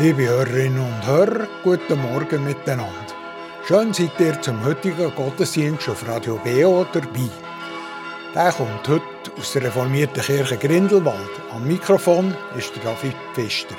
Liebe 0.00 0.26
Hörerinnen 0.26 0.80
und 0.80 1.06
Hörer, 1.06 1.46
guten 1.62 2.00
Morgen 2.00 2.42
miteinander. 2.42 3.14
Schön 3.68 3.92
seid 3.92 4.18
ihr 4.18 4.40
zum 4.40 4.64
heutigen 4.64 5.14
Gottesdienst 5.14 5.90
auf 5.90 6.08
Radio 6.08 6.40
BO 6.42 6.86
dabei. 6.90 7.28
Der 8.34 8.50
kommt 8.50 8.88
heute 8.88 9.30
aus 9.38 9.52
der 9.52 9.64
reformierten 9.64 10.22
Kirche 10.22 10.56
Grindelwald. 10.56 11.28
Am 11.50 11.68
Mikrofon 11.68 12.34
ist 12.56 12.74
der 12.76 12.84
David 12.84 13.14
Pfister. 13.34 13.76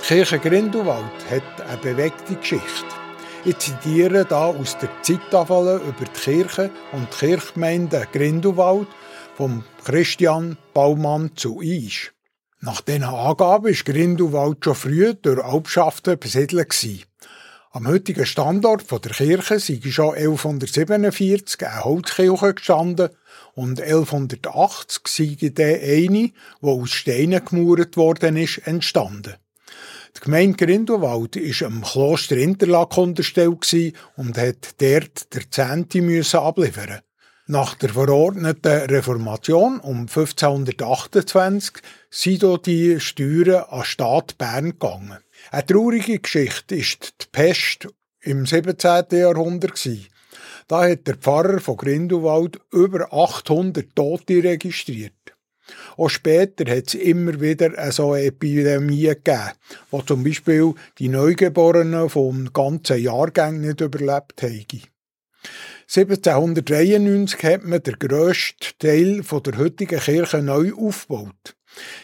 Die 0.00 0.06
Kirche 0.06 0.38
Grindelwald 0.38 1.30
hat 1.30 1.68
eine 1.68 1.76
bewegte 1.76 2.34
Geschichte. 2.34 2.86
Ich 3.44 3.58
zitiere 3.58 4.24
da 4.24 4.46
aus 4.46 4.78
der 4.78 4.88
Zeittafel 5.02 5.82
über 5.86 6.06
die 6.06 6.20
Kirche 6.20 6.70
und 6.92 7.06
die 7.12 7.26
Kirchgemeinde 7.26 8.08
Grindelwald 8.10 8.88
vom 9.36 9.62
Christian 9.84 10.56
Baumann 10.72 11.32
zu 11.36 11.60
Isch. 11.60 12.14
Nach 12.60 12.80
diesen 12.80 13.04
Angaben 13.04 13.66
war 13.66 13.84
Grindelwald 13.84 14.64
schon 14.64 14.74
früh 14.74 15.14
durch 15.14 15.44
Albschaften 15.44 16.18
besiedelt. 16.18 17.06
Am 17.70 17.86
heutigen 17.86 18.26
Standort 18.26 18.90
der 18.90 19.12
Kirche 19.12 19.60
sei 19.60 19.80
schon 19.90 20.16
1147 20.16 21.64
eine 21.64 21.84
Holzkirche 21.84 22.54
gestanden 22.54 23.10
und 23.54 23.80
1180 23.80 25.02
sei 25.06 25.50
dann 25.50 25.66
eine, 25.66 26.08
die 26.08 26.32
aus 26.62 26.90
Steinen 26.90 27.44
gemauert 27.44 27.96
worden 27.96 28.36
ist, 28.36 28.66
entstanden. 28.66 29.34
Die 30.16 30.20
Gemeinde 30.24 30.56
Grindelwald 30.56 31.36
war 31.36 31.66
am 31.68 31.82
Kloster 31.82 32.38
Interlaken 32.38 33.04
unterstellt 33.04 33.72
und 34.16 34.36
hat 34.36 34.80
dort 34.80 35.32
der 35.32 35.48
Zehnte 35.48 36.40
abliefern 36.40 37.02
nach 37.48 37.74
der 37.74 37.88
verordneten 37.88 38.90
Reformation 38.90 39.80
um 39.80 40.00
1528 40.02 41.76
sind 42.10 42.40
hier 42.40 42.58
die 42.58 43.00
Steuern 43.00 43.64
an 43.70 43.84
Staat 43.84 44.36
Bern 44.36 44.72
gegangen. 44.72 45.16
Eine 45.50 45.64
traurige 45.66 46.18
Geschichte 46.18 46.76
ist 46.76 47.14
die 47.22 47.26
Pest 47.32 47.88
im 48.20 48.44
17. 48.44 49.04
Jahrhundert. 49.12 49.88
Da 50.68 50.90
hat 50.90 51.06
der 51.06 51.16
Pfarrer 51.16 51.60
von 51.60 51.78
Grindelwald 51.78 52.60
über 52.70 53.10
800 53.14 53.96
Tote 53.96 54.44
registriert. 54.44 55.14
Auch 55.96 56.10
später 56.10 56.70
hat 56.70 56.88
es 56.88 56.94
immer 56.94 57.40
wieder 57.40 57.90
so 57.92 58.14
Epidemien 58.14 59.14
gegeben, 59.14 59.52
wo 59.90 60.02
zum 60.02 60.22
Beispiel 60.22 60.74
die 60.98 61.08
Neugeborenen 61.08 62.10
vom 62.10 62.52
ganzen 62.52 62.98
Jahrgang 63.02 63.62
nicht 63.62 63.80
überlebt 63.80 64.42
haben. 64.42 64.66
1793 65.90 67.42
hat 67.44 67.64
man 67.64 67.82
den 67.82 67.98
grössten 67.98 68.78
Teil 68.78 69.22
der 69.22 69.56
heutigen 69.56 69.98
Kirche 69.98 70.42
neu 70.42 70.74
aufgebaut. 70.74 71.56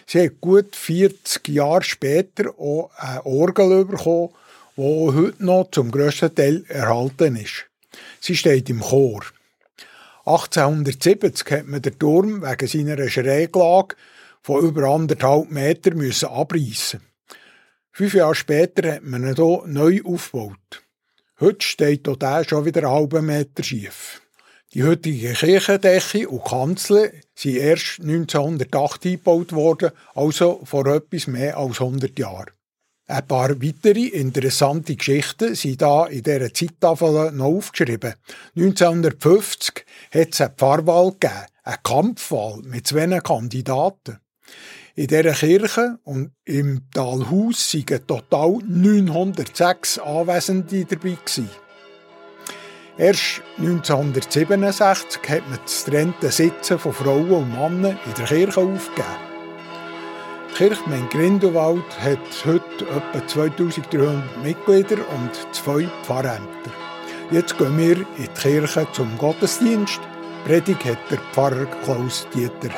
Sie 0.06 0.22
hat 0.22 0.40
gut 0.40 0.74
40 0.74 1.48
Jahre 1.48 1.82
später 1.82 2.58
auch 2.58 2.90
eine 2.96 3.27
Orgel 3.27 3.84
bekommen, 3.84 4.30
die 4.78 4.80
heute 4.80 5.44
noch 5.44 5.70
zum 5.70 5.90
grössten 5.90 6.34
Teil 6.34 6.64
erhalten 6.68 7.36
ist. 7.36 7.66
Sie 8.20 8.34
steht 8.34 8.70
im 8.70 8.80
Chor. 8.80 9.20
1870 10.24 11.50
hat 11.50 11.66
man 11.66 11.82
den 11.82 11.98
Turm 11.98 12.40
wegen 12.40 12.66
seiner 12.66 13.06
Schräglage 13.10 13.96
von 14.40 14.64
über 14.64 14.84
anderthalb 14.84 15.50
Meter 15.50 15.94
müssen 15.94 16.30
abreißen. 16.30 17.02
Fünf 17.92 18.14
Jahre 18.14 18.34
später 18.34 18.94
hat 18.94 19.02
man 19.02 19.27
ihn 19.27 19.36
hier 19.36 19.62
neu 19.66 20.00
aufgebaut. 20.06 20.83
Heute 21.45 21.67
steht 21.67 22.09
auch 22.09 22.17
der 22.17 22.42
schon 22.42 22.64
wieder 22.64 22.84
einen 22.84 22.92
halben 22.92 23.27
Meter 23.27 23.62
schief. 23.62 24.23
Die 24.73 24.83
heutige 24.83 25.34
Kirchendecke 25.34 26.27
und 26.27 26.42
Kanzel 26.42 27.13
sind 27.35 27.57
erst 27.57 28.01
1908 28.01 29.05
eingebaut 29.05 29.52
worden, 29.52 29.91
also 30.14 30.63
vor 30.64 30.86
etwas 30.86 31.27
mehr 31.27 31.58
als 31.58 31.83
100 31.83 32.18
Jahren. 32.18 32.52
Ein 33.08 33.27
paar 33.27 33.51
weitere 33.63 34.07
interessante 34.07 34.96
Geschichten 34.96 35.55
sind 35.55 35.83
da 35.83 36.07
in 36.07 36.23
dieser 36.23 36.55
Zeittafel 36.55 37.30
noch 37.33 37.45
aufgeschrieben. 37.45 38.14
1950 38.57 39.85
hat 40.14 40.29
es 40.33 40.41
eine 40.41 40.55
Pfarrwahl 40.57 41.11
gegeben, 41.11 41.45
eine 41.63 41.77
Kampfwahl 41.83 42.63
mit 42.63 42.86
zwei 42.86 43.20
Kandidaten. 43.20 44.18
In 44.96 45.08
dieser 45.08 45.32
Kirche 45.32 45.98
und 46.05 46.30
im 46.44 46.82
Talhaus 46.92 47.74
waren 47.74 48.06
total 48.06 48.58
906 48.64 49.98
Anwesende 49.98 50.84
dabei. 50.84 51.16
Gewesen. 51.24 51.50
Erst 52.96 53.42
1967 53.58 55.20
hat 55.28 55.50
man 55.50 55.58
das 55.64 55.84
trennte 55.84 56.30
Sitzen 56.30 56.78
von 56.78 56.92
Frauen 56.92 57.28
und 57.28 57.50
Männern 57.50 57.98
in 58.06 58.14
der 58.16 58.27
Kirche 58.27 58.60
aufgegeben. 58.60 59.08
Die 60.50 60.55
Kirchgemeinde 60.58 61.08
Grindelwald 61.08 62.00
hat 62.00 62.44
heute 62.44 62.84
etwa 62.84 63.26
2300 63.26 64.44
Mitglieder 64.44 64.98
und 64.98 65.30
zwei 65.52 65.88
Pfarrämter. 66.05 66.70
Jetzt 67.32 67.58
gehen 67.58 67.76
wir 67.76 67.96
in 67.96 68.06
die 68.16 68.40
Kirche 68.40 68.86
zum 68.92 69.18
Gottesdienst. 69.18 69.98
Predigt 70.44 70.84
hat 70.84 70.98
der 71.11 71.18
Pfarrer 71.32 71.66
Klaus-Dieter 71.82 72.70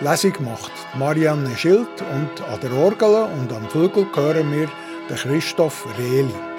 Hegele 0.00 0.10
Lesung 0.10 0.44
macht 0.44 0.72
Marianne 0.98 1.56
Schild 1.56 1.88
und 2.12 2.42
an 2.48 2.60
der 2.60 2.72
Orgel 2.72 3.28
und 3.38 3.52
am 3.52 3.68
Flügel 3.70 4.06
hören 4.14 4.52
wir 4.52 4.68
Christoph 5.08 5.86
Rehli. 5.98 6.55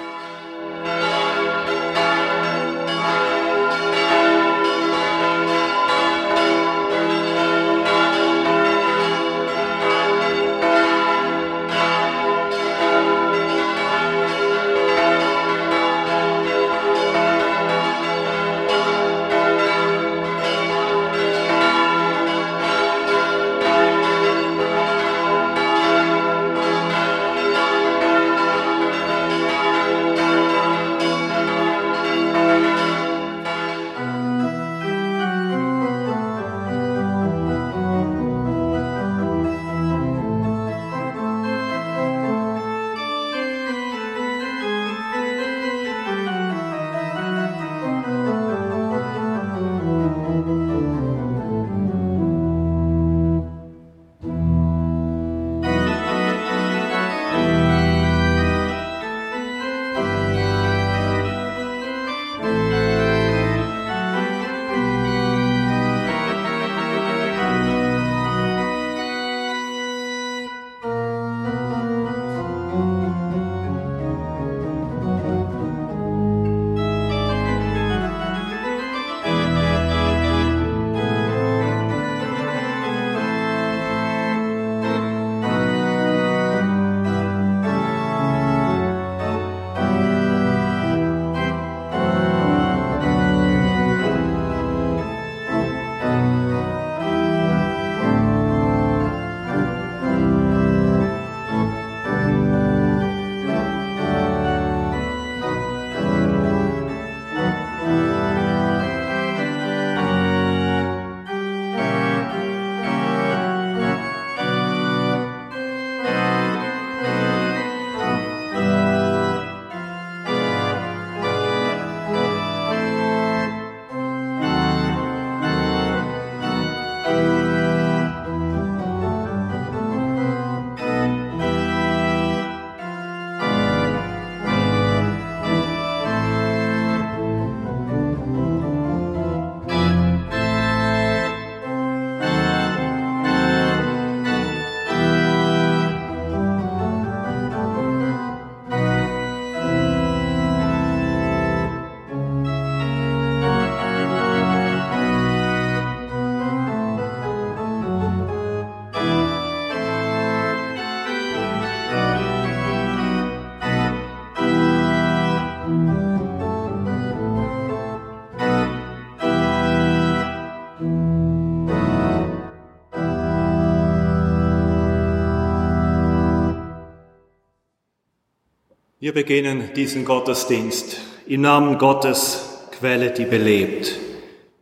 Wir 179.08 179.14
beginnen 179.14 179.70
diesen 179.74 180.04
Gottesdienst. 180.04 180.98
Im 181.26 181.40
Namen 181.40 181.78
Gottes, 181.78 182.66
Quelle, 182.78 183.10
die 183.10 183.24
belebt, 183.24 183.98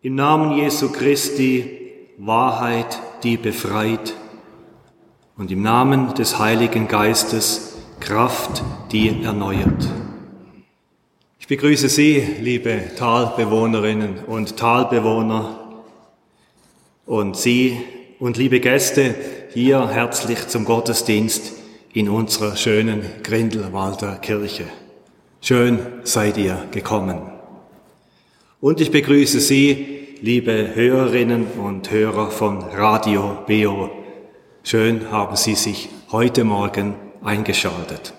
im 0.03 0.15
Namen 0.15 0.57
Jesu 0.57 0.93
Christi, 0.93 1.69
Wahrheit, 2.17 2.97
die 3.25 3.39
befreit, 3.39 4.15
und 5.37 5.51
im 5.51 5.63
Namen 5.63 6.15
des 6.15 6.39
Heiligen 6.39 6.87
Geistes, 6.87 7.77
Kraft, 7.99 8.63
die 8.93 9.21
erneuert. 9.25 9.89
Ich 11.41 11.49
begrüße 11.49 11.89
Sie, 11.89 12.25
liebe 12.41 12.83
Talbewohnerinnen 12.97 14.27
und 14.29 14.57
Talbewohner, 14.57 15.83
und 17.05 17.37
Sie 17.37 17.81
und 18.21 18.37
liebe 18.37 18.61
Gäste 18.61 19.13
hier 19.53 19.89
herzlich 19.89 20.47
zum 20.47 20.65
Gottesdienst 20.65 21.66
in 21.97 22.11
unserer 22.11 22.57
schönen 22.57 23.03
Grindelwalder 23.23 24.17
Kirche. 24.17 24.67
Schön 25.41 25.79
seid 26.03 26.37
ihr 26.37 26.67
gekommen. 26.71 27.23
Und 28.61 28.83
ich 28.83 28.91
begrüße 28.91 29.41
Sie, 29.41 30.19
liebe 30.21 30.75
Hörerinnen 30.75 31.47
und 31.53 31.91
Hörer 31.91 32.31
von 32.31 32.63
Radio 32.65 33.39
Beo. 33.47 33.91
Schön 34.63 35.11
haben 35.11 35.37
Sie 35.37 35.55
sich 35.55 35.89
heute 36.13 36.45
Morgen 36.45 36.97
eingeschaltet. 37.25 38.13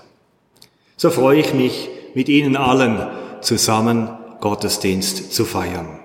So 0.96 1.12
freue 1.12 1.42
ich 1.42 1.54
mich, 1.54 1.88
mit 2.16 2.30
Ihnen 2.30 2.58
allen 2.58 3.08
zusammen 3.42 4.10
Gottesdienst 4.42 5.36
zu 5.36 5.46
feiern. 5.46 6.00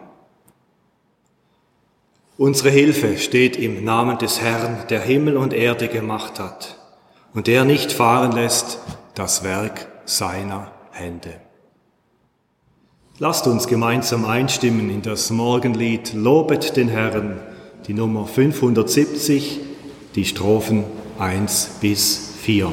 Unsere 2.37 2.69
Hilfe 2.69 3.17
steht 3.17 3.57
im 3.57 3.83
Namen 3.83 4.19
des 4.19 4.43
Herrn, 4.43 4.85
der 4.91 5.01
Himmel 5.01 5.39
und 5.39 5.55
Erde 5.55 5.89
gemacht 5.89 6.39
hat 6.39 6.82
und 7.35 7.47
der 7.47 7.65
nicht 7.65 7.93
fahren 7.93 8.33
lässt 8.33 8.79
das 9.15 9.45
Werk 9.45 9.89
seiner 10.05 10.71
Hände. 10.91 11.35
Lasst 13.19 13.47
uns 13.47 13.67
gemeinsam 13.67 14.25
einstimmen 14.25 14.91
in 14.91 15.03
das 15.03 15.31
Morgenlied 15.31 16.13
Lobet 16.13 16.77
den 16.77 16.89
Herrn, 16.89 17.41
die 17.87 17.95
Nummer 17.95 18.27
570, 18.27 19.61
die 20.15 20.25
Strophen 20.25 20.85
1 21.19 21.79
bis 21.81 22.33
4. 22.43 22.73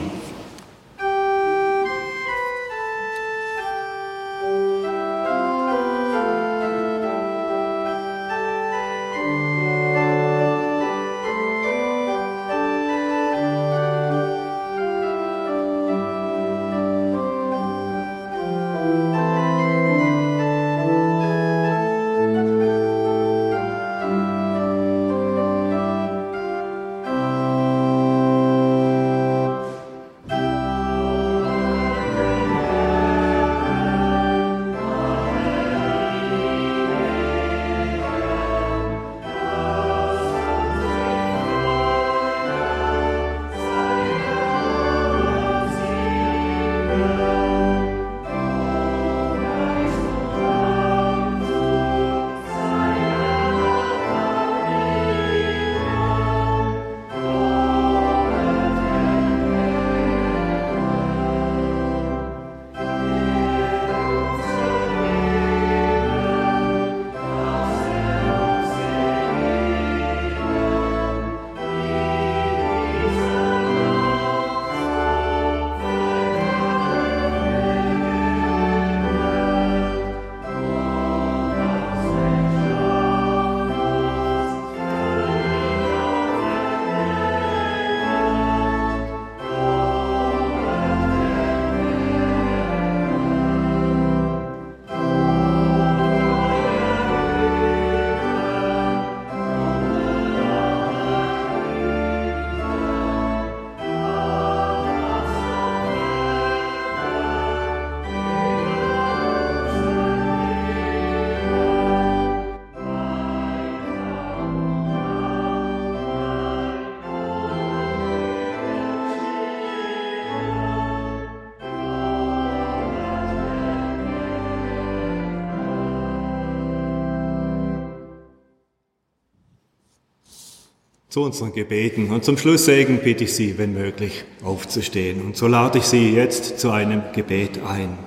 zu 131.09 131.23
unseren 131.23 131.51
Gebeten. 131.53 132.11
Und 132.11 132.23
zum 132.23 132.37
Schlusssegen 132.37 132.99
bitte 132.99 133.23
ich 133.23 133.33
Sie, 133.33 133.57
wenn 133.57 133.73
möglich, 133.73 134.25
aufzustehen. 134.43 135.21
Und 135.21 135.35
so 135.35 135.47
lade 135.47 135.79
ich 135.79 135.85
Sie 135.85 136.11
jetzt 136.13 136.59
zu 136.59 136.69
einem 136.69 137.01
Gebet 137.13 137.61
ein. 137.63 137.97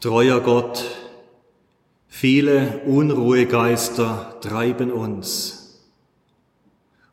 Treuer 0.00 0.40
Gott, 0.40 0.84
viele 2.08 2.82
Unruhegeister 2.86 4.36
treiben 4.40 4.92
uns. 4.92 5.80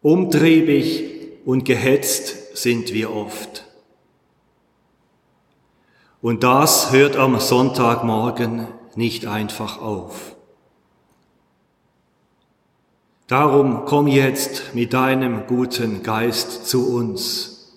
Umtriebig 0.01 1.03
und 1.45 1.65
gehetzt 1.65 2.57
sind 2.57 2.93
wir 2.93 3.11
oft. 3.11 3.65
Und 6.21 6.43
das 6.43 6.91
hört 6.91 7.17
am 7.17 7.39
Sonntagmorgen 7.39 8.67
nicht 8.95 9.27
einfach 9.27 9.79
auf. 9.79 10.34
Darum 13.27 13.85
komm 13.85 14.07
jetzt 14.07 14.75
mit 14.75 14.93
deinem 14.93 15.47
guten 15.47 16.03
Geist 16.03 16.67
zu 16.67 16.95
uns. 16.95 17.73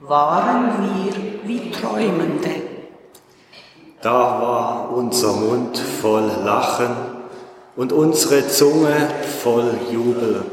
waren 0.00 0.64
wir 0.82 1.48
wie 1.48 1.70
Träumende. 1.70 2.50
Da 4.00 4.12
war 4.12 4.90
unser 4.90 5.32
Mund 5.32 5.78
voll 5.78 6.30
Lachen 6.44 6.94
und 7.76 7.92
unsere 7.92 8.48
Zunge 8.48 9.08
voll 9.42 9.78
Jubel. 9.90 10.44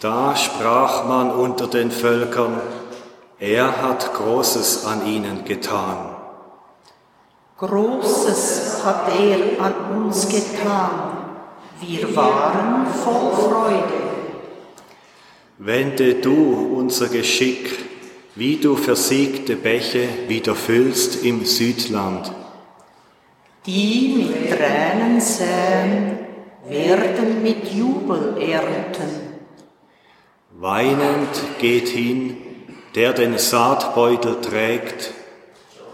Da 0.00 0.36
sprach 0.36 1.06
man 1.06 1.30
unter 1.30 1.66
den 1.66 1.90
Völkern, 1.90 2.60
er 3.38 3.82
hat 3.82 4.14
Großes 4.14 4.86
an 4.86 5.06
ihnen 5.06 5.44
getan. 5.44 6.16
Großes 7.58 8.69
hat 8.84 9.08
er 9.18 9.64
an 9.64 10.02
uns 10.02 10.28
getan. 10.28 11.18
Wir 11.80 12.14
waren 12.14 12.86
voll 12.86 13.32
Freude. 13.32 14.00
Wende 15.58 16.14
du 16.14 16.74
unser 16.76 17.08
Geschick, 17.08 17.78
wie 18.34 18.56
du 18.56 18.76
versiegte 18.76 19.56
Bäche 19.56 20.08
wieder 20.28 20.54
füllst 20.54 21.24
im 21.24 21.44
Südland. 21.44 22.32
Die 23.66 24.14
mit 24.16 24.50
Tränen 24.50 25.20
säen, 25.20 26.18
werden 26.66 27.42
mit 27.42 27.72
Jubel 27.72 28.36
ernten. 28.40 29.10
Weinend 30.58 31.34
geht 31.58 31.88
hin, 31.88 32.36
der 32.94 33.12
den 33.12 33.38
Saatbeutel 33.38 34.40
trägt, 34.40 35.12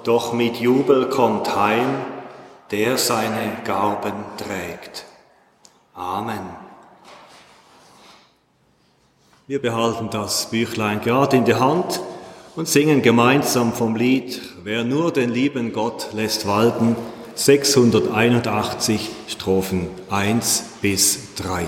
doch 0.05 0.33
mit 0.33 0.57
Jubel 0.57 1.09
kommt 1.09 1.57
heim, 1.57 2.05
der 2.71 2.99
seine 2.99 3.59
Garben 3.65 4.25
trägt. 4.37 5.05
Amen. 5.95 6.57
Wir 9.47 9.63
behalten 9.63 10.11
das 10.11 10.51
Büchlein 10.51 11.01
gerade 11.01 11.37
in 11.37 11.45
der 11.45 11.61
Hand 11.61 12.01
und 12.57 12.67
singen 12.69 13.03
gemeinsam 13.03 13.73
vom 13.73 13.95
Lied 13.95 14.41
Wer 14.67 14.83
nur 14.83 15.13
den 15.13 15.31
lieben 15.31 15.73
Gott 15.73 16.09
lässt 16.13 16.49
walten, 16.49 16.97
681 17.37 19.11
Strophen 19.29 19.89
1 20.11 20.65
bis 20.83 21.37
3. 21.37 21.67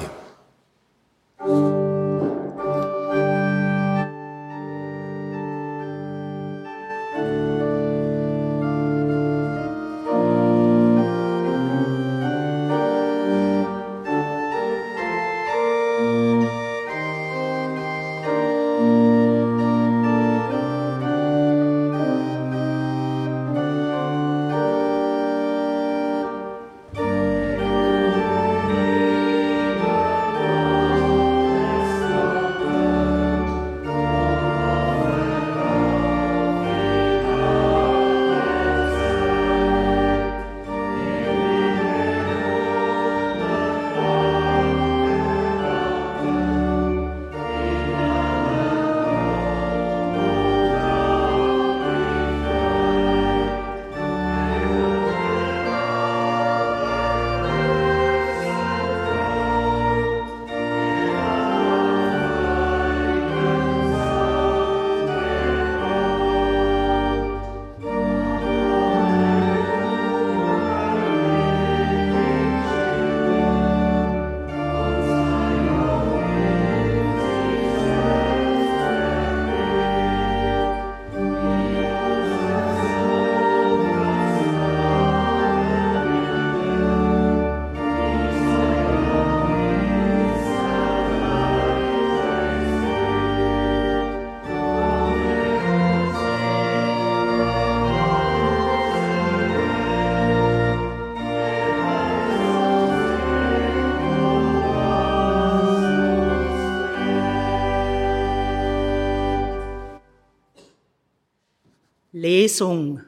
Lesung. 112.29 113.01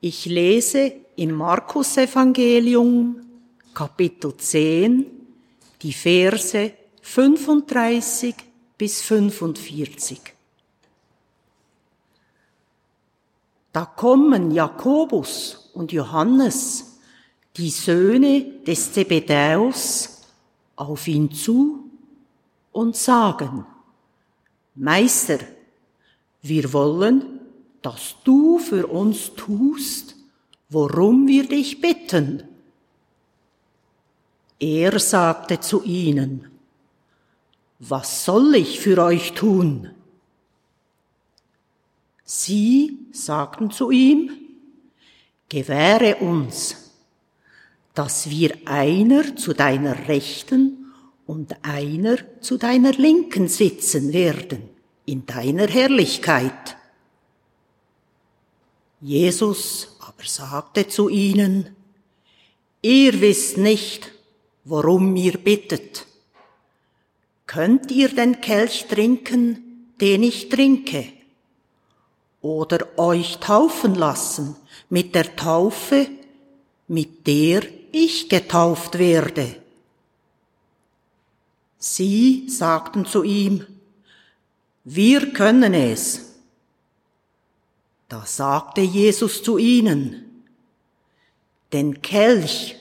Ich 0.00 0.26
lese 0.26 0.92
im 1.16 1.32
Markus-Evangelium, 1.32 3.26
Kapitel 3.74 4.36
10, 4.36 5.04
die 5.82 5.92
Verse 5.92 6.72
35 7.02 8.36
bis 8.78 9.02
45. 9.02 10.20
Da 13.72 13.84
kommen 13.84 14.52
Jakobus 14.52 15.70
und 15.74 15.90
Johannes, 15.90 17.00
die 17.56 17.70
Söhne 17.70 18.60
des 18.64 18.92
Zebedäus, 18.92 20.22
auf 20.76 21.08
ihn 21.08 21.32
zu 21.32 21.90
und 22.70 22.94
sagen, 22.94 23.66
Meister, 24.76 25.40
wir 26.42 26.72
wollen, 26.72 27.37
dass 27.82 28.16
du 28.24 28.58
für 28.58 28.86
uns 28.86 29.34
tust, 29.34 30.16
worum 30.68 31.26
wir 31.26 31.48
dich 31.48 31.80
bitten. 31.80 32.42
Er 34.58 34.98
sagte 34.98 35.60
zu 35.60 35.82
ihnen, 35.84 36.48
was 37.78 38.24
soll 38.24 38.56
ich 38.56 38.80
für 38.80 39.02
euch 39.02 39.34
tun? 39.34 39.90
Sie 42.24 42.98
sagten 43.12 43.70
zu 43.70 43.90
ihm, 43.90 44.30
gewähre 45.48 46.16
uns, 46.16 46.92
dass 47.94 48.30
wir 48.30 48.56
einer 48.64 49.36
zu 49.36 49.54
deiner 49.54 50.08
Rechten 50.08 50.92
und 51.26 51.56
einer 51.62 52.16
zu 52.40 52.56
deiner 52.56 52.92
Linken 52.92 53.48
sitzen 53.48 54.12
werden 54.12 54.68
in 55.04 55.24
deiner 55.26 55.66
Herrlichkeit. 55.66 56.77
Jesus 59.00 59.96
aber 60.00 60.24
sagte 60.24 60.88
zu 60.88 61.08
ihnen, 61.08 61.76
ihr 62.82 63.20
wisst 63.20 63.56
nicht, 63.56 64.10
worum 64.64 65.14
ihr 65.16 65.38
bittet. 65.38 66.06
Könnt 67.46 67.90
ihr 67.90 68.08
den 68.08 68.40
Kelch 68.40 68.86
trinken, 68.88 69.94
den 70.00 70.22
ich 70.22 70.48
trinke? 70.48 71.12
Oder 72.40 72.98
euch 72.98 73.38
taufen 73.38 73.94
lassen 73.94 74.56
mit 74.90 75.14
der 75.14 75.36
Taufe, 75.36 76.08
mit 76.88 77.26
der 77.26 77.62
ich 77.92 78.28
getauft 78.28 78.98
werde? 78.98 79.56
Sie 81.78 82.48
sagten 82.48 83.06
zu 83.06 83.22
ihm, 83.22 83.64
wir 84.84 85.32
können 85.32 85.74
es. 85.74 86.27
Da 88.08 88.24
sagte 88.24 88.80
Jesus 88.80 89.42
zu 89.42 89.58
ihnen, 89.58 90.42
den 91.74 92.00
Kelch, 92.00 92.76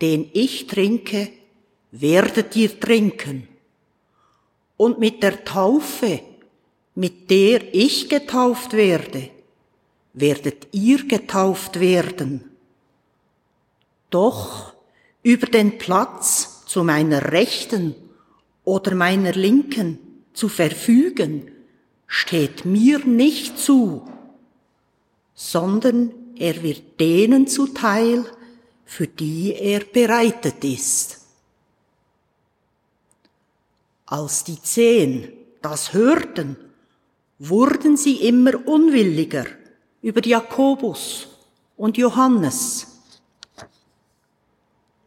den 0.00 0.30
ich 0.32 0.68
trinke, 0.68 1.30
werdet 1.90 2.54
ihr 2.54 2.78
trinken. 2.78 3.48
Und 4.76 5.00
mit 5.00 5.22
der 5.22 5.44
Taufe, 5.44 6.20
mit 6.94 7.30
der 7.30 7.74
ich 7.74 8.08
getauft 8.08 8.72
werde, 8.72 9.30
werdet 10.12 10.68
ihr 10.72 11.06
getauft 11.06 11.80
werden. 11.80 12.44
Doch 14.10 14.74
über 15.24 15.46
den 15.46 15.78
Platz 15.78 16.64
zu 16.66 16.84
meiner 16.84 17.32
Rechten 17.32 17.96
oder 18.64 18.94
meiner 18.94 19.32
Linken 19.32 19.98
zu 20.34 20.48
verfügen, 20.48 21.50
steht 22.06 22.64
mir 22.64 23.00
nicht 23.00 23.58
zu, 23.58 24.06
sondern 25.36 26.12
er 26.34 26.62
wird 26.62 26.98
denen 26.98 27.46
zuteil, 27.46 28.24
für 28.84 29.06
die 29.06 29.54
er 29.54 29.80
bereitet 29.80 30.64
ist. 30.64 31.20
Als 34.06 34.44
die 34.44 34.60
Zehn 34.60 35.30
das 35.60 35.92
hörten, 35.92 36.56
wurden 37.38 37.96
sie 37.96 38.26
immer 38.26 38.66
unwilliger 38.66 39.44
über 40.00 40.24
Jakobus 40.24 41.28
und 41.76 41.98
Johannes. 41.98 42.86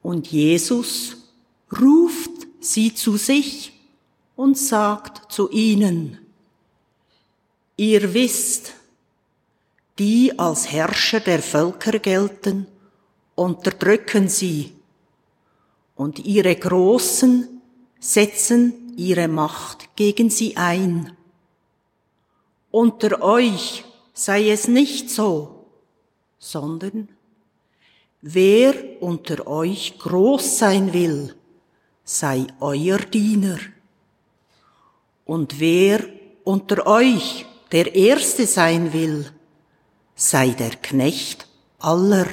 Und 0.03 0.31
Jesus 0.31 1.17
ruft 1.81 2.31
sie 2.59 2.93
zu 2.93 3.17
sich 3.17 3.73
und 4.35 4.57
sagt 4.57 5.31
zu 5.31 5.49
ihnen, 5.49 6.19
ihr 7.77 8.13
wisst, 8.13 8.73
die 9.99 10.39
als 10.39 10.71
Herrscher 10.71 11.19
der 11.19 11.41
Völker 11.43 11.99
gelten, 11.99 12.65
unterdrücken 13.35 14.29
sie, 14.29 14.73
und 15.95 16.19
ihre 16.19 16.55
Großen 16.55 17.61
setzen 17.99 18.93
ihre 18.95 19.27
Macht 19.27 19.95
gegen 19.97 20.29
sie 20.29 20.55
ein. 20.55 21.15
Unter 22.71 23.21
euch 23.21 23.83
sei 24.13 24.49
es 24.49 24.69
nicht 24.69 25.09
so, 25.09 25.65
sondern 26.37 27.09
wer 28.21 28.73
unter 29.01 29.45
euch 29.47 29.99
groß 29.99 30.59
sein 30.59 30.93
will, 30.93 31.35
sei 32.05 32.47
euer 32.61 32.99
Diener. 32.99 33.59
Und 35.25 35.59
wer 35.59 36.05
unter 36.45 36.87
euch 36.87 37.45
der 37.73 37.93
Erste 37.93 38.47
sein 38.47 38.93
will, 38.93 39.31
sei 40.19 40.49
der 40.49 40.71
Knecht 40.71 41.47
aller. 41.79 42.27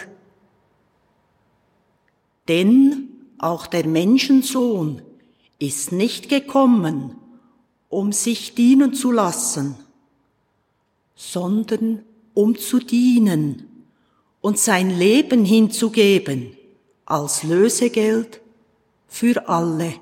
Denn 2.49 3.09
auch 3.39 3.69
der 3.69 3.87
Menschensohn 3.87 5.03
ist 5.61 5.93
nicht 5.93 6.29
gekommen, 6.29 7.17
um 7.89 8.11
sich 8.11 8.57
dienen 8.57 8.93
zu 8.93 9.13
lassen, 9.13 9.77
sondern 11.15 12.03
um 12.35 12.59
zu 12.59 12.81
dienen 12.81 13.87
und 14.41 14.59
sein 14.59 14.91
Leben 14.91 15.45
hinzugeben 15.45 16.57
als 17.05 17.45
Lösegeld 17.45 18.41
für 19.07 19.49
alle. 19.49 19.95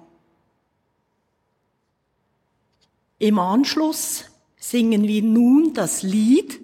Im 3.18 3.38
Anschluss 3.38 4.24
singen 4.56 5.02
wir 5.02 5.22
nun 5.22 5.74
das 5.74 6.02
Lied 6.02 6.63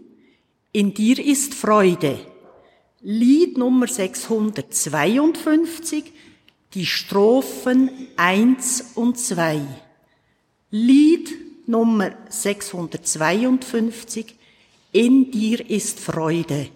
in 0.73 0.95
dir 0.95 1.19
ist 1.19 1.55
Freude. 1.55 2.19
Lied 3.01 3.59
Nummer 3.59 3.87
652, 3.87 6.13
die 6.75 6.87
Strophen 6.87 8.09
1 8.17 8.93
und 8.95 9.19
2. 9.19 9.63
Lied 10.71 11.31
Nummer 11.67 12.13
652, 12.29 14.37
in 14.93 15.31
dir 15.31 15.69
ist 15.69 15.99
Freude. 15.99 16.69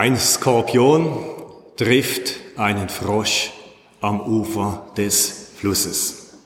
Ein 0.00 0.16
Skorpion 0.16 1.12
trifft 1.76 2.36
einen 2.56 2.88
Frosch 2.88 3.50
am 4.00 4.22
Ufer 4.22 4.86
des 4.96 5.50
Flusses. 5.58 6.38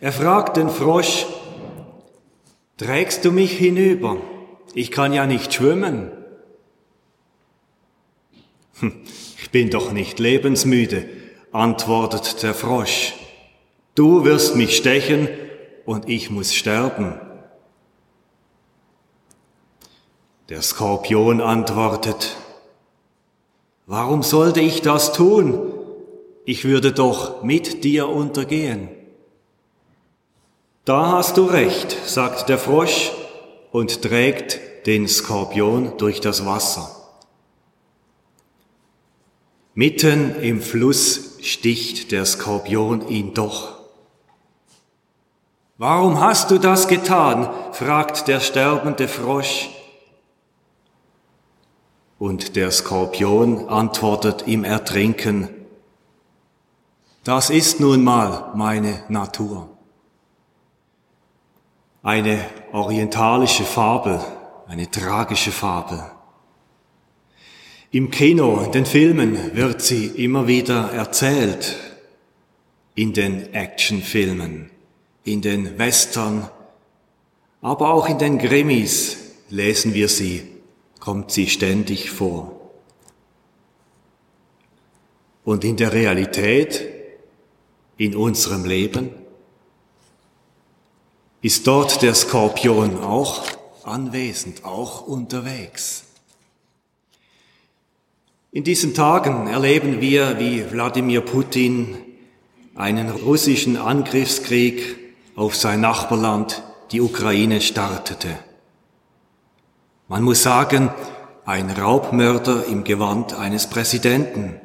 Er 0.00 0.12
fragt 0.12 0.56
den 0.56 0.70
Frosch, 0.70 1.26
trägst 2.78 3.26
du 3.26 3.32
mich 3.32 3.52
hinüber? 3.52 4.16
Ich 4.72 4.90
kann 4.90 5.12
ja 5.12 5.26
nicht 5.26 5.52
schwimmen. 5.52 6.10
Hm, 8.80 8.94
ich 9.38 9.50
bin 9.50 9.68
doch 9.68 9.92
nicht 9.92 10.18
lebensmüde, 10.18 11.06
antwortet 11.52 12.42
der 12.42 12.54
Frosch. 12.54 13.12
Du 13.94 14.24
wirst 14.24 14.56
mich 14.56 14.74
stechen 14.74 15.28
und 15.84 16.08
ich 16.08 16.30
muss 16.30 16.54
sterben. 16.54 17.20
Der 20.48 20.62
Skorpion 20.62 21.40
antwortet, 21.40 22.36
Warum 23.86 24.22
sollte 24.22 24.60
ich 24.60 24.80
das 24.80 25.12
tun? 25.12 25.72
Ich 26.44 26.64
würde 26.64 26.92
doch 26.92 27.42
mit 27.42 27.82
dir 27.82 28.08
untergehen. 28.08 28.88
Da 30.84 31.12
hast 31.12 31.36
du 31.36 31.46
recht, 31.46 31.96
sagt 32.06 32.48
der 32.48 32.58
Frosch 32.58 33.10
und 33.72 34.02
trägt 34.02 34.86
den 34.86 35.08
Skorpion 35.08 35.98
durch 35.98 36.20
das 36.20 36.46
Wasser. 36.46 36.90
Mitten 39.74 40.36
im 40.40 40.62
Fluss 40.62 41.38
sticht 41.42 42.12
der 42.12 42.24
Skorpion 42.24 43.08
ihn 43.08 43.34
doch. 43.34 43.80
Warum 45.76 46.20
hast 46.20 46.52
du 46.52 46.58
das 46.58 46.86
getan? 46.86 47.50
fragt 47.72 48.28
der 48.28 48.38
sterbende 48.38 49.08
Frosch. 49.08 49.70
Und 52.18 52.56
der 52.56 52.70
Skorpion 52.70 53.68
antwortet 53.68 54.44
im 54.46 54.64
Ertrinken, 54.64 55.48
das 57.24 57.50
ist 57.50 57.80
nun 57.80 58.04
mal 58.04 58.52
meine 58.54 59.02
Natur. 59.08 59.68
Eine 62.02 62.38
orientalische 62.72 63.64
Fabel, 63.64 64.20
eine 64.68 64.90
tragische 64.90 65.50
Fabel. 65.50 66.02
Im 67.90 68.10
Kino, 68.10 68.62
in 68.64 68.72
den 68.72 68.86
Filmen 68.86 69.56
wird 69.56 69.82
sie 69.82 70.06
immer 70.06 70.46
wieder 70.46 70.92
erzählt, 70.92 71.76
in 72.94 73.12
den 73.12 73.52
Actionfilmen, 73.52 74.70
in 75.24 75.42
den 75.42 75.78
Western, 75.78 76.48
aber 77.60 77.92
auch 77.92 78.08
in 78.08 78.18
den 78.18 78.38
Grimmis 78.38 79.16
lesen 79.50 79.92
wir 79.92 80.08
sie 80.08 80.55
kommt 81.06 81.30
sie 81.30 81.46
ständig 81.46 82.10
vor. 82.10 82.72
Und 85.44 85.62
in 85.62 85.76
der 85.76 85.92
Realität, 85.92 86.84
in 87.96 88.16
unserem 88.16 88.64
Leben, 88.64 89.10
ist 91.42 91.64
dort 91.68 92.02
der 92.02 92.12
Skorpion 92.12 92.98
auch 92.98 93.44
anwesend, 93.84 94.64
auch 94.64 95.06
unterwegs. 95.06 96.02
In 98.50 98.64
diesen 98.64 98.92
Tagen 98.92 99.46
erleben 99.46 100.00
wir, 100.00 100.40
wie 100.40 100.68
Wladimir 100.72 101.20
Putin 101.20 101.98
einen 102.74 103.10
russischen 103.10 103.76
Angriffskrieg 103.76 104.98
auf 105.36 105.54
sein 105.54 105.80
Nachbarland, 105.82 106.64
die 106.90 107.00
Ukraine, 107.00 107.60
startete. 107.60 108.40
Man 110.08 110.22
muss 110.22 110.44
sagen, 110.44 110.90
ein 111.44 111.68
Raubmörder 111.68 112.66
im 112.66 112.84
Gewand 112.84 113.34
eines 113.34 113.68
Präsidenten. 113.68 114.60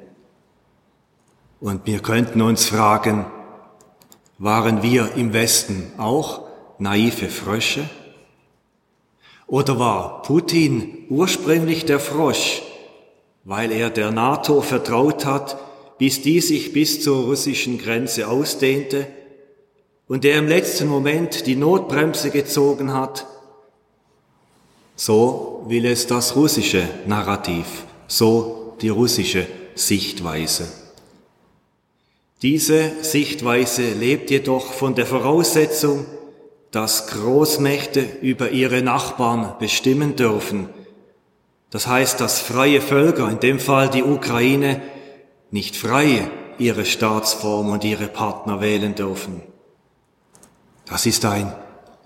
Und 1.59 1.87
wir 1.87 1.99
könnten 1.99 2.43
uns 2.43 2.65
fragen, 2.65 3.25
waren 4.37 4.83
wir 4.83 5.15
im 5.15 5.33
Westen 5.33 5.93
auch 5.97 6.41
naive 6.77 7.27
Frösche? 7.27 7.89
Oder 9.47 9.79
war 9.79 10.21
Putin 10.21 11.07
ursprünglich 11.09 11.85
der 11.85 11.99
Frosch, 11.99 12.61
weil 13.43 13.71
er 13.71 13.89
der 13.89 14.11
NATO 14.11 14.61
vertraut 14.61 15.25
hat, 15.25 15.57
bis 15.97 16.21
die 16.21 16.39
sich 16.39 16.71
bis 16.71 17.01
zur 17.01 17.25
russischen 17.25 17.79
Grenze 17.79 18.27
ausdehnte 18.27 19.07
und 20.07 20.23
er 20.23 20.37
im 20.37 20.47
letzten 20.47 20.87
Moment 20.87 21.47
die 21.47 21.55
Notbremse 21.55 22.29
gezogen 22.29 22.93
hat 22.93 23.25
so 25.01 25.63
will 25.65 25.87
es 25.87 26.05
das 26.05 26.35
russische 26.35 26.87
Narrativ, 27.07 27.65
so 28.05 28.75
die 28.81 28.89
russische 28.89 29.47
Sichtweise. 29.73 30.71
Diese 32.43 32.91
Sichtweise 33.01 33.93
lebt 33.93 34.29
jedoch 34.29 34.73
von 34.73 34.93
der 34.93 35.07
Voraussetzung, 35.07 36.05
dass 36.69 37.07
Großmächte 37.07 38.05
über 38.21 38.51
ihre 38.51 38.83
Nachbarn 38.83 39.55
bestimmen 39.57 40.15
dürfen. 40.15 40.69
Das 41.71 41.87
heißt, 41.87 42.21
dass 42.21 42.39
freie 42.39 42.79
Völker, 42.79 43.27
in 43.27 43.39
dem 43.39 43.59
Fall 43.59 43.89
die 43.89 44.03
Ukraine, 44.03 44.83
nicht 45.49 45.75
frei 45.75 46.29
ihre 46.59 46.85
Staatsform 46.85 47.69
und 47.69 47.83
ihre 47.83 48.05
Partner 48.07 48.61
wählen 48.61 48.93
dürfen. 48.93 49.41
Das 50.85 51.07
ist 51.07 51.25
ein 51.25 51.51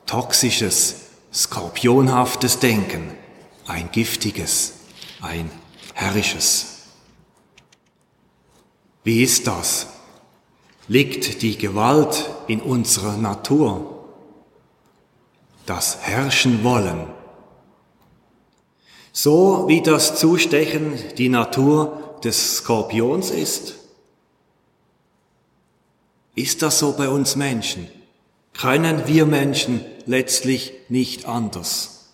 toxisches 0.06 1.05
skorpionhaftes 1.36 2.60
Denken, 2.60 3.12
ein 3.68 3.92
giftiges, 3.92 4.74
ein 5.22 5.52
herrisches. 5.94 6.84
Wie 9.04 9.22
ist 9.22 9.46
das? 9.46 9.88
Liegt 10.88 11.42
die 11.42 11.58
Gewalt 11.58 12.30
in 12.48 12.62
unserer 12.62 13.18
Natur? 13.18 14.06
Das 15.66 15.98
Herrschen 16.02 16.64
wollen. 16.64 17.08
So 19.12 19.68
wie 19.68 19.82
das 19.82 20.18
Zustechen 20.18 20.98
die 21.18 21.30
Natur 21.30 22.20
des 22.24 22.58
Skorpions 22.58 23.32
ist? 23.32 23.76
Ist 26.36 26.62
das 26.62 26.80
so 26.80 26.94
bei 26.94 27.10
uns 27.10 27.36
Menschen? 27.36 27.88
Können 28.54 29.08
wir 29.08 29.26
Menschen 29.26 29.84
letztlich 30.06 30.74
nicht 30.90 31.26
anders. 31.26 32.10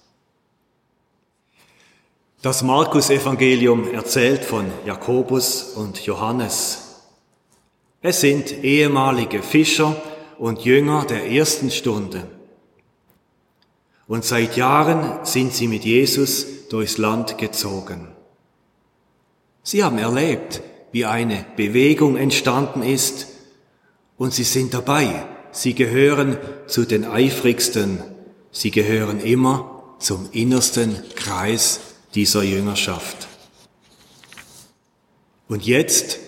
Das 2.41 2.63
Markus-Evangelium 2.63 3.93
erzählt 3.93 4.43
von 4.43 4.65
Jakobus 4.85 5.75
und 5.75 5.99
Johannes. 6.05 7.01
Es 8.01 8.21
sind 8.21 8.63
ehemalige 8.63 9.43
Fischer 9.43 9.95
und 10.39 10.65
Jünger 10.65 11.05
der 11.05 11.29
ersten 11.29 11.69
Stunde. 11.69 12.27
Und 14.07 14.25
seit 14.25 14.57
Jahren 14.57 15.23
sind 15.23 15.53
sie 15.53 15.67
mit 15.67 15.85
Jesus 15.85 16.67
durchs 16.69 16.97
Land 16.97 17.37
gezogen. 17.37 18.07
Sie 19.61 19.83
haben 19.83 19.99
erlebt, 19.99 20.61
wie 20.91 21.05
eine 21.05 21.45
Bewegung 21.55 22.17
entstanden 22.17 22.81
ist 22.81 23.27
und 24.17 24.33
sie 24.33 24.43
sind 24.43 24.73
dabei, 24.73 25.27
Sie 25.51 25.73
gehören 25.73 26.37
zu 26.67 26.85
den 26.85 27.05
eifrigsten. 27.05 27.99
Sie 28.51 28.71
gehören 28.71 29.19
immer 29.19 29.95
zum 29.99 30.29
innersten 30.31 30.95
Kreis 31.15 31.79
dieser 32.15 32.43
Jüngerschaft. 32.43 33.27
Und 35.47 35.65
jetzt 35.65 36.19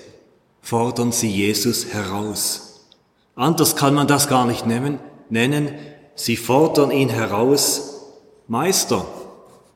fordern 0.61 1.11
sie 1.11 1.29
Jesus 1.29 1.87
heraus. 1.93 2.85
Anders 3.35 3.75
kann 3.75 3.93
man 3.93 4.07
das 4.07 4.27
gar 4.27 4.45
nicht 4.45 4.65
nennen. 4.65 5.73
Sie 6.15 6.37
fordern 6.37 6.91
ihn 6.91 7.09
heraus. 7.09 8.01
Meister, 8.47 9.07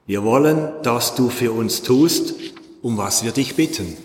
wir 0.06 0.24
wollen, 0.24 0.72
dass 0.84 1.16
du 1.16 1.30
für 1.30 1.52
uns 1.52 1.82
tust, 1.82 2.36
um 2.82 2.98
was 2.98 3.24
wir 3.24 3.32
dich 3.32 3.56
bitten. 3.56 3.98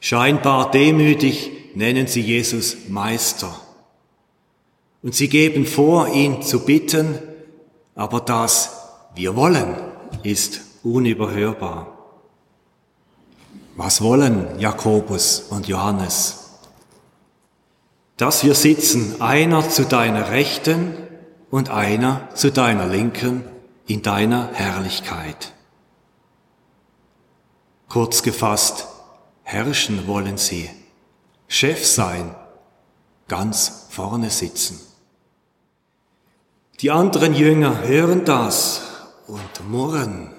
Scheinbar 0.00 0.70
demütig 0.70 1.50
nennen 1.78 2.08
sie 2.08 2.22
Jesus 2.22 2.88
Meister. 2.88 3.54
Und 5.00 5.14
sie 5.14 5.28
geben 5.28 5.64
vor, 5.64 6.08
ihn 6.08 6.42
zu 6.42 6.64
bitten, 6.64 7.16
aber 7.94 8.20
das 8.20 8.72
wir 9.14 9.36
wollen 9.36 9.76
ist 10.24 10.60
unüberhörbar. 10.82 11.96
Was 13.76 14.02
wollen 14.02 14.58
Jakobus 14.58 15.40
und 15.50 15.68
Johannes? 15.68 16.58
Dass 18.16 18.42
wir 18.42 18.56
sitzen, 18.56 19.20
einer 19.20 19.68
zu 19.70 19.84
deiner 19.84 20.30
Rechten 20.30 20.94
und 21.48 21.70
einer 21.70 22.28
zu 22.34 22.50
deiner 22.50 22.88
Linken 22.88 23.44
in 23.86 24.02
deiner 24.02 24.50
Herrlichkeit. 24.52 25.52
Kurz 27.88 28.24
gefasst, 28.24 28.88
herrschen 29.44 30.08
wollen 30.08 30.38
sie 30.38 30.68
Chef 31.48 31.86
sein, 31.86 32.34
ganz 33.26 33.86
vorne 33.90 34.30
sitzen. 34.30 34.78
Die 36.80 36.90
anderen 36.90 37.34
Jünger 37.34 37.82
hören 37.82 38.24
das 38.24 38.82
und 39.26 39.68
murren. 39.68 40.32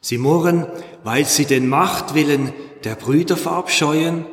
Sie 0.00 0.18
murren, 0.18 0.66
weil 1.04 1.24
sie 1.24 1.46
den 1.46 1.68
Machtwillen 1.68 2.52
der 2.84 2.96
Brüder 2.96 3.36
verabscheuen, 3.36 4.26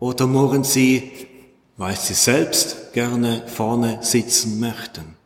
oder 0.00 0.26
murren 0.26 0.64
sie, 0.64 1.28
weil 1.76 1.96
sie 1.96 2.14
selbst 2.14 2.92
gerne 2.92 3.46
vorne 3.46 4.00
sitzen 4.02 4.60
möchten. 4.60 5.16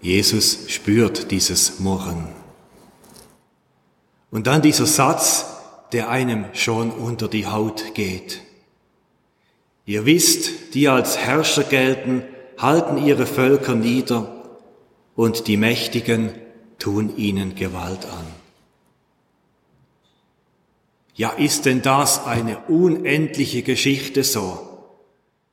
Jesus 0.00 0.70
spürt 0.70 1.30
dieses 1.30 1.80
Murren. 1.80 2.28
Und 4.30 4.46
dann 4.46 4.62
dieser 4.62 4.86
Satz, 4.86 5.44
der 5.92 6.10
einem 6.10 6.46
schon 6.52 6.90
unter 6.90 7.28
die 7.28 7.46
Haut 7.46 7.94
geht. 7.94 8.40
Ihr 9.86 10.04
wisst, 10.04 10.74
die 10.74 10.88
als 10.88 11.16
Herrscher 11.16 11.64
gelten, 11.64 12.22
halten 12.58 12.98
ihre 12.98 13.26
Völker 13.26 13.74
nieder 13.74 14.44
und 15.16 15.46
die 15.46 15.56
Mächtigen 15.56 16.32
tun 16.78 17.16
ihnen 17.16 17.54
Gewalt 17.54 18.04
an. 18.04 18.26
Ja, 21.14 21.30
ist 21.30 21.66
denn 21.66 21.82
das 21.82 22.26
eine 22.26 22.58
unendliche 22.68 23.62
Geschichte 23.62 24.22
so? 24.22 24.60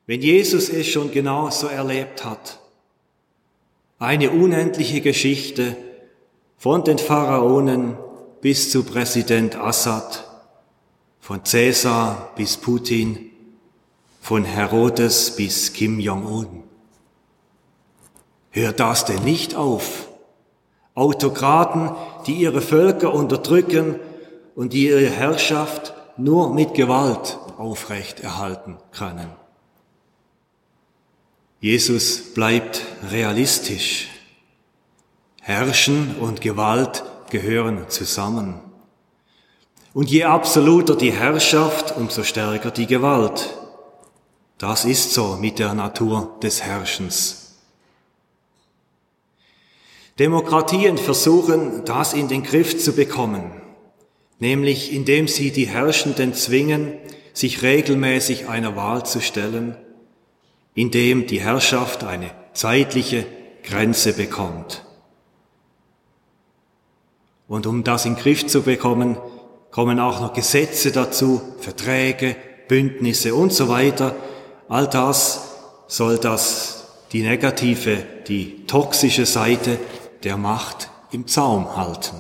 Wenn 0.06 0.22
Jesus 0.22 0.70
es 0.70 0.88
schon 0.88 1.12
genau 1.12 1.50
so 1.50 1.68
erlebt 1.68 2.24
hat. 2.24 2.60
Eine 3.98 4.30
unendliche 4.30 5.02
Geschichte 5.02 5.76
von 6.58 6.84
den 6.84 7.00
Pharaonen 7.00 7.98
bis 8.42 8.70
zu 8.70 8.84
Präsident 8.84 9.56
Assad, 9.56 10.25
von 11.26 11.44
Cäsar 11.44 12.34
bis 12.36 12.56
Putin, 12.56 13.32
von 14.22 14.46
Herodes 14.46 15.36
bis 15.36 15.74
Kim 15.74 16.00
Jong-un. 16.00 16.62
Hört 18.52 18.80
das 18.80 19.06
denn 19.06 19.24
nicht 19.24 19.56
auf? 19.56 20.08
Autokraten, 20.94 21.90
die 22.28 22.36
ihre 22.36 22.62
Völker 22.62 23.12
unterdrücken 23.12 24.00
und 24.54 24.74
die 24.74 24.86
ihre 24.86 25.10
Herrschaft 25.10 25.96
nur 26.16 26.54
mit 26.54 26.76
Gewalt 26.76 27.40
aufrechterhalten 27.58 28.78
können. 28.92 29.32
Jesus 31.60 32.36
bleibt 32.36 32.84
realistisch. 33.10 34.10
Herrschen 35.42 36.18
und 36.20 36.42
Gewalt 36.42 37.04
gehören 37.32 37.90
zusammen. 37.90 38.65
Und 39.96 40.12
je 40.12 40.26
absoluter 40.26 40.98
die 40.98 41.14
Herrschaft, 41.14 41.96
umso 41.96 42.24
stärker 42.24 42.70
die 42.70 42.86
Gewalt. 42.86 43.58
Das 44.58 44.84
ist 44.84 45.14
so 45.14 45.38
mit 45.40 45.58
der 45.58 45.74
Natur 45.74 46.36
des 46.44 46.62
Herrschens. 46.62 47.62
Demokratien 50.20 50.98
versuchen, 50.98 51.86
das 51.86 52.12
in 52.12 52.28
den 52.28 52.44
Griff 52.44 52.78
zu 52.78 52.92
bekommen, 52.92 53.54
nämlich 54.40 54.92
indem 54.92 55.30
sie 55.30 55.52
die 55.52 55.68
Herrschenden 55.68 56.34
zwingen, 56.34 56.98
sich 57.32 57.62
regelmäßig 57.62 58.50
einer 58.50 58.76
Wahl 58.76 59.06
zu 59.06 59.22
stellen, 59.22 59.78
indem 60.74 61.26
die 61.26 61.40
Herrschaft 61.40 62.04
eine 62.04 62.32
zeitliche 62.52 63.26
Grenze 63.64 64.12
bekommt. 64.12 64.84
Und 67.48 67.66
um 67.66 67.86
das 67.86 68.04
in 68.04 68.16
den 68.16 68.22
Griff 68.22 68.46
zu 68.46 68.64
bekommen, 68.64 69.18
kommen 69.76 70.00
auch 70.00 70.22
noch 70.22 70.32
Gesetze 70.32 70.94
dazu, 70.94 71.42
Verträge, 71.60 72.38
Bündnisse 72.70 73.36
und 73.36 73.52
so 73.52 73.68
weiter, 73.68 74.16
All 74.70 74.88
das 74.88 75.50
soll 75.88 76.18
das 76.18 76.86
die 77.12 77.24
negative, 77.24 77.98
die 78.26 78.66
toxische 78.68 79.26
Seite 79.26 79.78
der 80.24 80.38
Macht 80.38 80.90
im 81.12 81.28
Zaum 81.28 81.76
halten. 81.76 82.16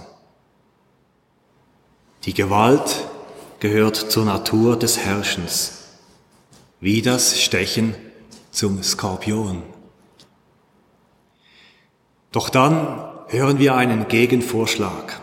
Die 2.26 2.34
Gewalt 2.34 3.08
gehört 3.62 3.96
zur 3.96 4.26
Natur 4.26 4.78
des 4.78 4.98
Herrschens, 4.98 5.86
wie 6.82 7.02
das 7.02 7.40
Stechen 7.40 7.96
zum 8.52 8.84
Skorpion. 8.84 9.64
Doch 12.34 12.50
dann 12.50 13.10
hören 13.30 13.60
wir 13.60 13.76
einen 13.76 14.10
Gegenvorschlag. 14.10 15.22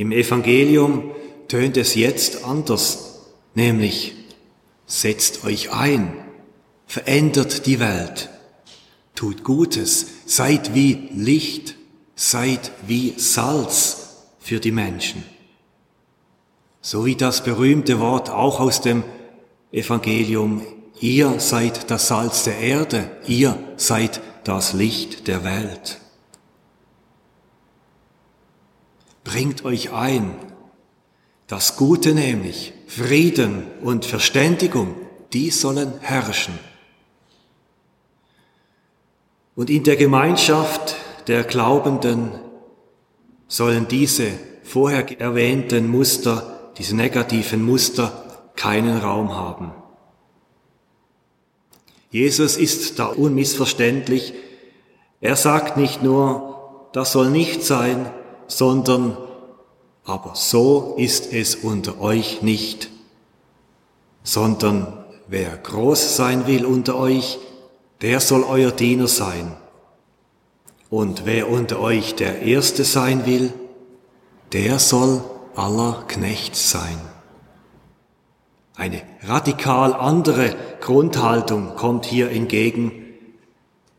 Im 0.00 0.12
Evangelium 0.12 1.10
tönt 1.46 1.76
es 1.76 1.94
jetzt 1.94 2.46
anders, 2.46 3.20
nämlich 3.54 4.14
Setzt 4.86 5.44
euch 5.44 5.72
ein, 5.72 6.16
verändert 6.86 7.66
die 7.66 7.80
Welt, 7.80 8.30
tut 9.14 9.44
Gutes, 9.44 10.06
seid 10.24 10.74
wie 10.74 11.10
Licht, 11.14 11.76
seid 12.14 12.72
wie 12.86 13.12
Salz 13.18 14.24
für 14.38 14.58
die 14.58 14.72
Menschen. 14.72 15.22
So 16.80 17.04
wie 17.04 17.14
das 17.14 17.44
berühmte 17.44 18.00
Wort 18.00 18.30
auch 18.30 18.58
aus 18.58 18.80
dem 18.80 19.04
Evangelium, 19.70 20.62
ihr 20.98 21.38
seid 21.40 21.90
das 21.90 22.08
Salz 22.08 22.44
der 22.44 22.58
Erde, 22.58 23.10
ihr 23.26 23.58
seid 23.76 24.22
das 24.44 24.72
Licht 24.72 25.28
der 25.28 25.44
Welt. 25.44 26.00
Bringt 29.30 29.64
euch 29.64 29.92
ein, 29.92 30.34
das 31.46 31.76
Gute 31.76 32.14
nämlich, 32.14 32.72
Frieden 32.88 33.62
und 33.80 34.04
Verständigung, 34.04 34.96
die 35.32 35.50
sollen 35.50 36.00
herrschen. 36.00 36.58
Und 39.54 39.70
in 39.70 39.84
der 39.84 39.94
Gemeinschaft 39.94 40.96
der 41.28 41.44
Glaubenden 41.44 42.32
sollen 43.46 43.86
diese 43.86 44.32
vorher 44.64 45.20
erwähnten 45.20 45.88
Muster, 45.88 46.72
diese 46.76 46.96
negativen 46.96 47.62
Muster 47.62 48.42
keinen 48.56 48.98
Raum 48.98 49.36
haben. 49.36 49.70
Jesus 52.10 52.56
ist 52.56 52.98
da 52.98 53.06
unmissverständlich. 53.06 54.34
Er 55.20 55.36
sagt 55.36 55.76
nicht 55.76 56.02
nur, 56.02 56.88
das 56.92 57.12
soll 57.12 57.30
nicht 57.30 57.62
sein, 57.62 58.10
sondern 58.50 59.16
aber 60.04 60.34
so 60.34 60.94
ist 60.98 61.32
es 61.32 61.54
unter 61.54 62.00
euch 62.00 62.42
nicht, 62.42 62.90
sondern 64.22 65.04
wer 65.28 65.56
groß 65.56 66.16
sein 66.16 66.46
will 66.46 66.64
unter 66.64 66.96
euch, 66.96 67.38
der 68.00 68.20
soll 68.20 68.42
euer 68.42 68.72
Diener 68.72 69.08
sein. 69.08 69.56
Und 70.88 71.26
wer 71.26 71.48
unter 71.48 71.78
euch 71.78 72.16
der 72.16 72.42
Erste 72.42 72.82
sein 72.82 73.24
will, 73.26 73.52
der 74.52 74.80
soll 74.80 75.22
aller 75.54 76.04
Knecht 76.08 76.56
sein. 76.56 77.00
Eine 78.74 79.02
radikal 79.22 79.94
andere 79.94 80.56
Grundhaltung 80.80 81.76
kommt 81.76 82.06
hier 82.06 82.30
entgegen. 82.30 82.92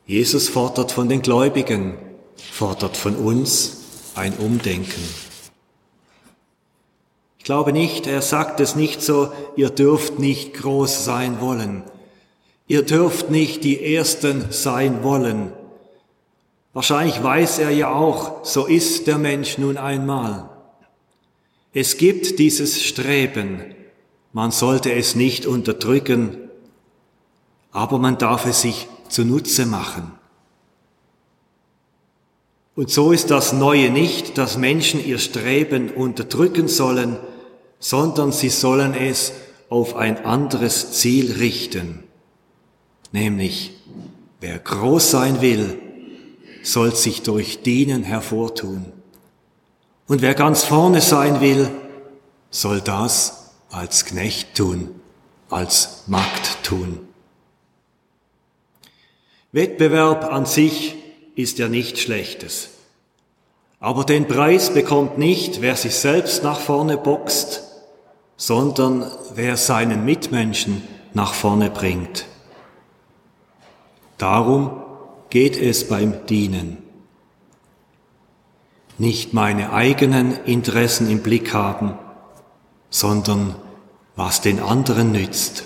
Jesus 0.06 0.50
fordert 0.50 0.92
von 0.92 1.08
den 1.08 1.22
Gläubigen, 1.22 1.98
fordert 2.36 2.98
von 2.98 3.16
uns 3.16 3.81
ein 4.16 4.34
Umdenken. 4.34 5.04
Ich 7.38 7.46
glaube 7.46 7.74
nicht, 7.74 8.06
er 8.08 8.22
sagt 8.22 8.60
es 8.60 8.76
nicht 8.76 9.02
so, 9.02 9.32
ihr 9.56 9.70
dürft 9.70 10.20
nicht 10.20 10.54
groß 10.54 11.06
sein 11.06 11.42
wollen. 11.42 11.84
Ihr 12.68 12.84
dürft 12.84 13.32
nicht 13.32 13.64
die 13.64 13.96
Ersten 13.96 14.52
sein 14.52 15.04
wollen. 15.04 15.52
Wahrscheinlich 16.74 17.22
weiß 17.22 17.60
er 17.60 17.72
ja 17.72 17.92
auch, 17.92 18.46
so 18.46 18.66
ist 18.68 19.08
der 19.08 19.18
Mensch 19.18 19.58
nun 19.58 19.78
einmal. 19.78 20.50
Es 21.74 21.98
gibt 21.98 22.40
dieses 22.40 22.84
Streben, 22.84 23.76
man 24.34 24.52
sollte 24.52 24.94
es 24.94 25.16
nicht 25.16 25.46
unterdrücken, 25.46 26.38
aber 27.72 27.98
man 27.98 28.18
darf 28.18 28.46
es 28.46 28.62
sich 28.62 28.88
zunutze 29.10 29.66
machen. 29.66 30.12
Und 32.82 32.90
so 32.90 33.12
ist 33.12 33.30
das 33.30 33.54
Neue 33.54 33.92
nicht, 33.92 34.40
dass 34.40 34.58
Menschen 34.58 35.06
ihr 35.06 35.20
Streben 35.20 35.92
unterdrücken 35.92 36.68
sollen, 36.68 37.20
sondern 37.78 38.32
sie 38.32 38.50
sollen 38.50 38.96
es 38.96 39.34
auf 39.70 39.96
ein 39.96 40.26
anderes 40.26 40.94
Ziel 40.94 41.34
richten, 41.34 42.06
nämlich 43.12 43.74
wer 44.40 44.58
groß 44.58 45.12
sein 45.12 45.42
will, 45.42 45.78
soll 46.64 46.96
sich 46.96 47.22
durch 47.22 47.62
Dienen 47.62 48.02
hervortun. 48.02 48.88
Und 50.08 50.24
wer 50.24 50.34
ganz 50.34 50.64
vorne 50.64 51.02
sein 51.02 51.40
will, 51.40 51.70
soll 52.50 52.82
das 52.82 53.52
als 53.70 54.06
Knecht 54.06 54.56
tun, 54.56 54.90
als 55.52 56.06
Magd 56.08 56.64
tun. 56.64 57.00
Wettbewerb 59.52 60.34
an 60.34 60.48
sich 60.48 60.96
ist 61.36 61.60
ja 61.60 61.68
nichts 61.68 62.02
Schlechtes. 62.02 62.70
Aber 63.80 64.04
den 64.04 64.28
Preis 64.28 64.74
bekommt 64.74 65.18
nicht, 65.18 65.62
wer 65.62 65.76
sich 65.76 65.96
selbst 65.96 66.44
nach 66.44 66.60
vorne 66.60 66.98
boxt, 66.98 67.64
sondern 68.38 69.10
wer 69.34 69.58
seinen 69.58 70.06
Mitmenschen 70.06 70.84
nach 71.14 71.34
vorne 71.34 71.70
bringt. 71.70 72.26
Darum 74.18 74.82
geht 75.30 75.58
es 75.58 75.88
beim 75.88 76.26
Dienen. 76.28 76.78
nicht 79.02 79.34
meine 79.34 79.74
eigenen 79.74 80.44
Interessen 80.46 81.10
im 81.10 81.24
Blick 81.24 81.56
haben, 81.56 81.98
sondern 82.92 83.56
was 84.16 84.42
den 84.42 84.60
anderen 84.60 85.12
nützt. 85.12 85.64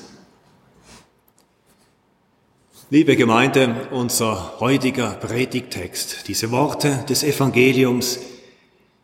Liebe 2.91 3.15
Gemeinde, 3.15 3.88
unser 3.89 4.60
heutiger 4.60 5.13
Predigtext, 5.13 6.28
diese 6.28 6.52
Worte 6.52 7.04
des 7.10 7.24
Evangeliums 7.24 8.19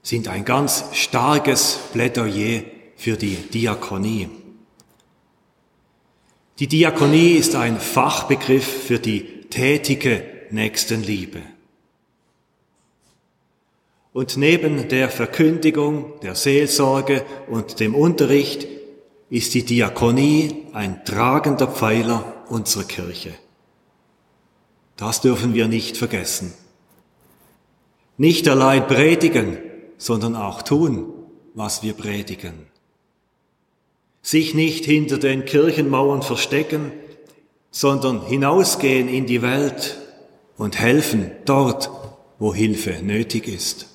sind 0.03 0.27
ein 0.27 0.45
ganz 0.45 0.85
starkes 0.93 1.79
Plädoyer 1.91 2.61
für 2.95 3.17
die 3.17 3.37
Diakonie. 3.37 4.29
Die 6.59 6.67
Diakonie 6.67 7.31
ist 7.31 7.55
ein 7.55 7.79
Fachbegriff 7.79 8.85
für 8.85 8.99
die 8.99 9.47
tätige 9.49 10.25
Nächstenliebe. 10.51 11.41
Und 14.13 14.37
neben 14.37 14.89
der 14.89 15.09
Verkündigung, 15.09 16.19
der 16.21 16.35
Seelsorge 16.35 17.25
und 17.49 17.79
dem 17.79 17.95
Unterricht 17.95 18.67
ist 19.31 19.55
die 19.55 19.65
Diakonie 19.65 20.67
ein 20.71 21.03
tragender 21.03 21.65
Pfeiler 21.65 22.45
unserer 22.47 22.83
Kirche. 22.83 23.31
Das 25.01 25.19
dürfen 25.19 25.55
wir 25.55 25.67
nicht 25.67 25.97
vergessen. 25.97 26.53
Nicht 28.17 28.47
allein 28.47 28.85
predigen, 28.85 29.57
sondern 29.97 30.35
auch 30.35 30.61
tun, 30.61 31.11
was 31.55 31.81
wir 31.81 31.93
predigen. 31.93 32.67
Sich 34.21 34.53
nicht 34.53 34.85
hinter 34.85 35.17
den 35.17 35.45
Kirchenmauern 35.45 36.21
verstecken, 36.21 36.91
sondern 37.71 38.27
hinausgehen 38.27 39.09
in 39.09 39.25
die 39.25 39.41
Welt 39.41 39.97
und 40.55 40.77
helfen 40.77 41.31
dort, 41.45 41.89
wo 42.37 42.53
Hilfe 42.53 43.01
nötig 43.01 43.47
ist. 43.47 43.87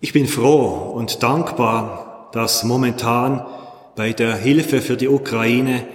Ich 0.00 0.12
bin 0.12 0.26
froh 0.26 0.90
und 0.96 1.22
dankbar, 1.22 2.28
dass 2.32 2.64
momentan 2.64 3.46
bei 3.94 4.12
der 4.12 4.34
Hilfe 4.34 4.80
für 4.80 4.96
die 4.96 5.08
Ukraine 5.08 5.86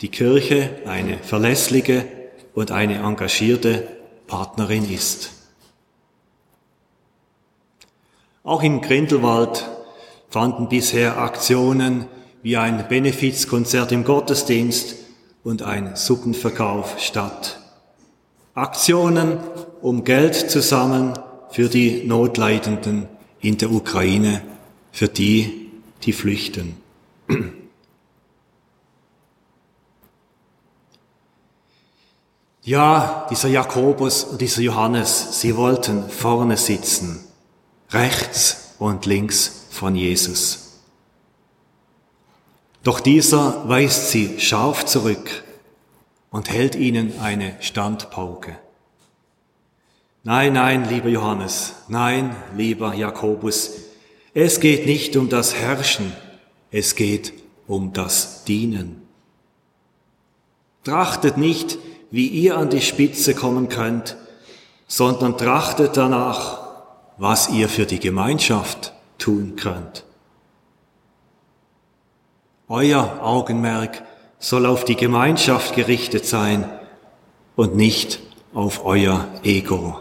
die 0.00 0.08
Kirche 0.08 0.82
eine 0.86 1.18
verlässliche 1.18 2.06
und 2.54 2.70
eine 2.70 2.98
engagierte 2.98 3.86
Partnerin 4.26 4.88
ist. 4.90 5.30
Auch 8.44 8.62
in 8.62 8.80
Grindelwald 8.80 9.68
fanden 10.30 10.68
bisher 10.68 11.18
Aktionen 11.18 12.06
wie 12.42 12.56
ein 12.56 12.86
Benefizkonzert 12.88 13.92
im 13.92 14.04
Gottesdienst 14.04 14.96
und 15.44 15.62
ein 15.62 15.96
Suppenverkauf 15.96 16.98
statt. 16.98 17.60
Aktionen, 18.54 19.38
um 19.82 20.04
Geld 20.04 20.34
zu 20.34 20.60
sammeln 20.60 21.14
für 21.50 21.68
die 21.68 22.04
Notleidenden 22.04 23.08
in 23.40 23.58
der 23.58 23.70
Ukraine, 23.70 24.42
für 24.92 25.08
die, 25.08 25.70
die 26.04 26.12
flüchten. 26.12 26.76
Ja, 32.68 33.26
dieser 33.30 33.48
Jakobus 33.48 34.24
und 34.24 34.42
dieser 34.42 34.60
Johannes, 34.60 35.40
sie 35.40 35.56
wollten 35.56 36.06
vorne 36.10 36.58
sitzen, 36.58 37.24
rechts 37.92 38.74
und 38.78 39.06
links 39.06 39.68
von 39.70 39.96
Jesus. 39.96 40.78
Doch 42.82 43.00
dieser 43.00 43.66
weist 43.70 44.10
sie 44.10 44.38
scharf 44.38 44.84
zurück 44.84 45.44
und 46.30 46.50
hält 46.50 46.74
ihnen 46.74 47.18
eine 47.20 47.56
Standpauke. 47.60 48.58
Nein, 50.22 50.52
nein, 50.52 50.86
lieber 50.90 51.08
Johannes, 51.08 51.72
nein, 51.88 52.36
lieber 52.54 52.92
Jakobus, 52.92 53.76
es 54.34 54.60
geht 54.60 54.84
nicht 54.84 55.16
um 55.16 55.30
das 55.30 55.54
Herrschen, 55.54 56.12
es 56.70 56.96
geht 56.96 57.32
um 57.66 57.94
das 57.94 58.44
Dienen. 58.44 59.08
Trachtet 60.84 61.38
nicht, 61.38 61.78
wie 62.10 62.26
ihr 62.26 62.56
an 62.56 62.70
die 62.70 62.80
Spitze 62.80 63.34
kommen 63.34 63.68
könnt, 63.68 64.16
sondern 64.86 65.36
trachtet 65.36 65.96
danach, 65.96 66.60
was 67.18 67.50
ihr 67.50 67.68
für 67.68 67.84
die 67.84 68.00
Gemeinschaft 68.00 68.92
tun 69.18 69.56
könnt. 69.56 70.04
Euer 72.68 73.20
Augenmerk 73.22 74.02
soll 74.38 74.66
auf 74.66 74.84
die 74.84 74.96
Gemeinschaft 74.96 75.74
gerichtet 75.74 76.26
sein 76.26 76.68
und 77.56 77.76
nicht 77.76 78.20
auf 78.54 78.84
euer 78.84 79.26
Ego. 79.42 79.98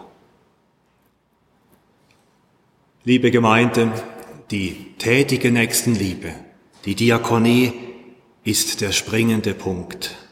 Liebe 3.04 3.32
Gemeinde, 3.32 3.92
die 4.52 4.94
tätige 4.98 5.52
Nächstenliebe, 5.52 6.34
die 6.86 6.96
Diakonie 6.96 7.74
ist 8.44 8.82
der 8.82 8.92
springende 8.92 9.54
Punkt. 9.54 10.27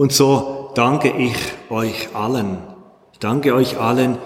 Und 0.00 0.14
so 0.14 0.70
danke 0.74 1.10
ich 1.10 1.36
euch 1.68 2.14
allen, 2.14 2.56
ich 3.12 3.18
danke 3.18 3.54
euch 3.54 3.76
allen, 3.76 4.16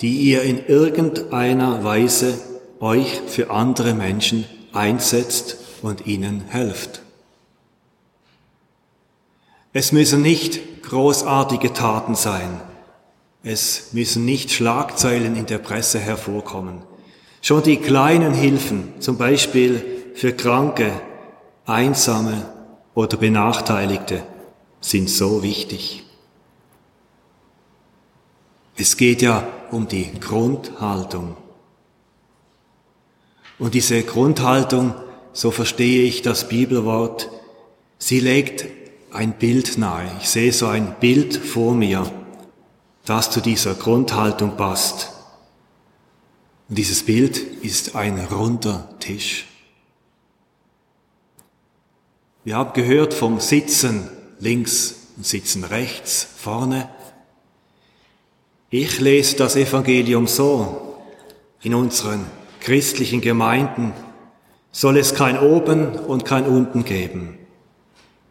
die 0.00 0.22
ihr 0.22 0.40
in 0.40 0.64
irgendeiner 0.64 1.84
Weise 1.84 2.32
euch 2.80 3.20
für 3.26 3.50
andere 3.50 3.92
Menschen 3.92 4.46
einsetzt 4.72 5.58
und 5.82 6.06
ihnen 6.06 6.44
helft. 6.48 7.02
Es 9.74 9.92
müssen 9.92 10.22
nicht 10.22 10.82
großartige 10.84 11.74
Taten 11.74 12.14
sein. 12.14 12.62
Es 13.42 13.92
müssen 13.92 14.24
nicht 14.24 14.50
Schlagzeilen 14.50 15.36
in 15.36 15.44
der 15.44 15.58
Presse 15.58 15.98
hervorkommen. 15.98 16.84
Schon 17.42 17.62
die 17.62 17.76
kleinen 17.76 18.32
Hilfen, 18.32 18.94
zum 18.98 19.18
Beispiel 19.18 19.84
für 20.14 20.32
Kranke, 20.32 20.90
Einsame 21.66 22.46
oder 22.94 23.18
Benachteiligte, 23.18 24.22
sind 24.80 25.10
so 25.10 25.42
wichtig. 25.42 26.04
Es 28.76 28.96
geht 28.96 29.22
ja 29.22 29.46
um 29.70 29.88
die 29.88 30.10
Grundhaltung. 30.20 31.36
Und 33.58 33.74
diese 33.74 34.02
Grundhaltung 34.02 34.94
so 35.38 35.52
verstehe 35.52 36.02
ich 36.02 36.22
das 36.22 36.48
Bibelwort, 36.48 37.30
sie 37.98 38.18
legt 38.18 38.66
ein 39.12 39.34
Bild 39.34 39.78
nahe. 39.78 40.10
Ich 40.20 40.28
sehe 40.28 40.52
so 40.52 40.66
ein 40.66 40.96
Bild 40.98 41.36
vor 41.36 41.74
mir, 41.74 42.10
das 43.04 43.30
zu 43.30 43.40
dieser 43.40 43.74
Grundhaltung 43.74 44.56
passt. 44.56 45.12
Und 46.68 46.76
dieses 46.76 47.04
Bild 47.04 47.38
ist 47.38 47.94
ein 47.94 48.18
runder 48.18 48.88
Tisch. 48.98 49.46
Wir 52.42 52.56
haben 52.56 52.72
gehört 52.72 53.14
vom 53.14 53.38
Sitzen 53.38 54.10
links 54.40 54.94
und 55.16 55.26
Sitzen 55.26 55.64
rechts, 55.64 56.26
vorne. 56.36 56.88
Ich 58.70 59.00
lese 59.00 59.36
das 59.36 59.56
Evangelium 59.56 60.26
so. 60.26 60.96
In 61.62 61.74
unseren 61.74 62.24
christlichen 62.60 63.20
Gemeinden 63.20 63.92
soll 64.70 64.96
es 64.98 65.14
kein 65.14 65.38
Oben 65.38 65.98
und 65.98 66.24
kein 66.24 66.44
Unten 66.44 66.84
geben, 66.84 67.38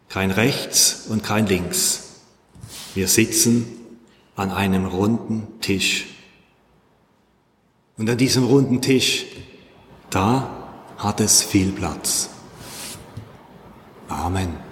kein 0.08 0.30
Rechts 0.30 1.06
und 1.08 1.22
kein 1.22 1.46
Links. 1.46 2.20
Wir 2.94 3.08
sitzen 3.08 3.66
an 4.36 4.50
einem 4.50 4.86
runden 4.86 5.60
Tisch. 5.60 6.06
Und 7.98 8.08
an 8.08 8.16
diesem 8.16 8.44
runden 8.44 8.80
Tisch, 8.80 9.26
da 10.10 10.68
hat 10.96 11.20
es 11.20 11.42
viel 11.42 11.72
Platz. 11.72 12.30
Amen. 14.08 14.67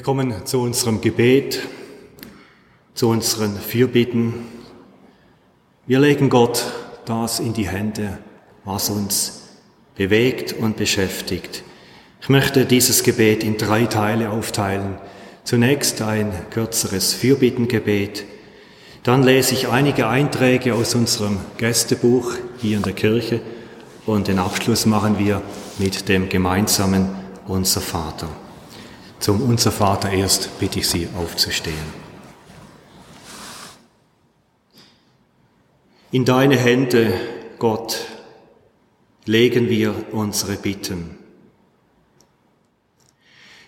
Wir 0.00 0.04
kommen 0.04 0.46
zu 0.46 0.62
unserem 0.62 1.02
Gebet, 1.02 1.60
zu 2.94 3.10
unseren 3.10 3.54
Fürbitten. 3.54 4.32
Wir 5.86 6.00
legen 6.00 6.30
Gott 6.30 6.64
das 7.04 7.38
in 7.38 7.52
die 7.52 7.68
Hände, 7.68 8.16
was 8.64 8.88
uns 8.88 9.42
bewegt 9.96 10.54
und 10.54 10.78
beschäftigt. 10.78 11.64
Ich 12.22 12.30
möchte 12.30 12.64
dieses 12.64 13.02
Gebet 13.02 13.44
in 13.44 13.58
drei 13.58 13.84
Teile 13.84 14.30
aufteilen. 14.30 14.96
Zunächst 15.44 16.00
ein 16.00 16.32
kürzeres 16.48 17.12
Fürbittengebet, 17.12 18.24
dann 19.02 19.22
lese 19.22 19.52
ich 19.52 19.68
einige 19.68 20.08
Einträge 20.08 20.72
aus 20.72 20.94
unserem 20.94 21.36
Gästebuch 21.58 22.32
hier 22.56 22.78
in 22.78 22.84
der 22.84 22.94
Kirche 22.94 23.42
und 24.06 24.28
den 24.28 24.38
Abschluss 24.38 24.86
machen 24.86 25.18
wir 25.18 25.42
mit 25.78 26.08
dem 26.08 26.30
gemeinsamen 26.30 27.10
Unser 27.46 27.82
Vater. 27.82 28.30
Zum 29.20 29.42
Unser 29.42 29.70
Vater 29.70 30.10
erst 30.10 30.58
bitte 30.58 30.78
ich 30.78 30.88
Sie 30.88 31.06
aufzustehen. 31.14 31.76
In 36.10 36.24
deine 36.24 36.56
Hände, 36.56 37.12
Gott, 37.58 38.06
legen 39.26 39.68
wir 39.68 39.94
unsere 40.12 40.56
Bitten. 40.56 41.18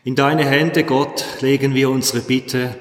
In 0.04 0.16
deine 0.16 0.46
Hände, 0.46 0.84
Gott, 0.84 1.24
legen 1.42 1.74
wir 1.74 1.90
unsere 1.90 2.20
Bitte 2.20 2.74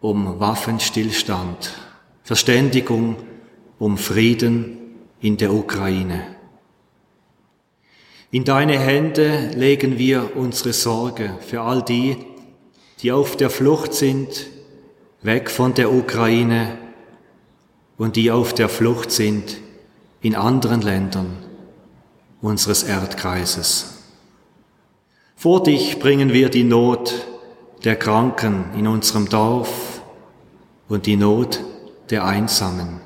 um 0.00 0.40
Waffenstillstand, 0.40 1.74
Verständigung, 2.22 3.16
um 3.78 3.98
Frieden 3.98 4.78
in 5.20 5.36
der 5.36 5.52
Ukraine. 5.52 6.35
In 8.30 8.44
deine 8.44 8.78
Hände 8.78 9.50
legen 9.54 9.98
wir 9.98 10.36
unsere 10.36 10.72
Sorge 10.72 11.38
für 11.46 11.60
all 11.60 11.82
die, 11.82 12.16
die 13.00 13.12
auf 13.12 13.36
der 13.36 13.50
Flucht 13.50 13.94
sind, 13.94 14.46
weg 15.22 15.50
von 15.50 15.74
der 15.74 15.92
Ukraine 15.92 16.76
und 17.96 18.16
die 18.16 18.30
auf 18.30 18.52
der 18.52 18.68
Flucht 18.68 19.12
sind 19.12 19.58
in 20.22 20.34
anderen 20.34 20.82
Ländern 20.82 21.36
unseres 22.40 22.82
Erdkreises. 22.82 24.02
Vor 25.36 25.62
dich 25.62 25.98
bringen 25.98 26.32
wir 26.32 26.48
die 26.48 26.64
Not 26.64 27.26
der 27.84 27.96
Kranken 27.96 28.64
in 28.76 28.88
unserem 28.88 29.28
Dorf 29.28 30.02
und 30.88 31.06
die 31.06 31.16
Not 31.16 31.62
der 32.10 32.24
Einsamen, 32.24 33.00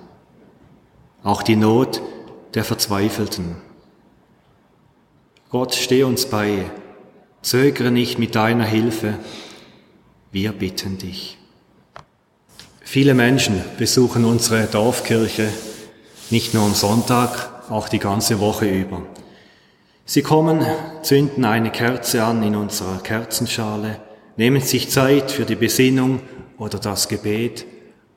auch 1.23 1.43
die 1.43 1.57
Not 1.57 2.01
der 2.55 2.64
Verzweifelten. 2.64 3.70
Gott, 5.51 5.75
steh 5.75 6.05
uns 6.05 6.27
bei, 6.27 6.71
zögere 7.43 7.91
nicht 7.91 8.21
mit 8.21 8.37
deiner 8.37 8.65
Hilfe, 8.65 9.19
wir 10.31 10.53
bitten 10.53 10.97
dich. 10.97 11.39
Viele 12.83 13.15
Menschen 13.15 13.61
besuchen 13.77 14.25
unsere 14.25 14.67
Dorfkirche 14.67 15.49
nicht 16.31 16.55
nur 16.55 16.63
am 16.63 16.75
Sonntag, 16.75 17.51
auch 17.69 17.89
die 17.89 17.99
ganze 17.99 18.39
Woche 18.39 18.67
über. 18.69 19.03
Sie 20.05 20.23
kommen, 20.23 20.65
zünden 21.03 21.45
eine 21.45 21.73
Kerze 21.73 22.23
an 22.23 22.45
in 22.45 22.55
unserer 22.55 22.99
Kerzenschale, 23.03 24.01
nehmen 24.37 24.61
sich 24.61 24.89
Zeit 24.89 25.33
für 25.33 25.47
die 25.47 25.57
Besinnung 25.57 26.21
oder 26.59 26.79
das 26.79 27.09
Gebet 27.09 27.67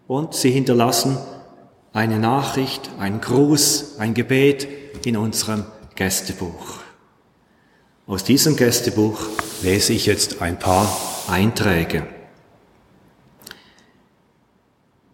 und 0.05 0.35
sie 0.35 0.51
hinterlassen 0.51 1.17
eine 1.93 2.19
Nachricht, 2.19 2.91
ein 2.99 3.21
Gruß, 3.21 3.95
ein 3.97 4.13
Gebet 4.13 4.67
in 5.03 5.17
unserem 5.17 5.65
Gästebuch. 5.95 6.82
Aus 8.05 8.25
diesem 8.25 8.57
Gästebuch 8.57 9.17
lese 9.61 9.93
ich 9.93 10.05
jetzt 10.05 10.41
ein 10.41 10.59
paar 10.59 10.93
Einträge. 11.29 12.05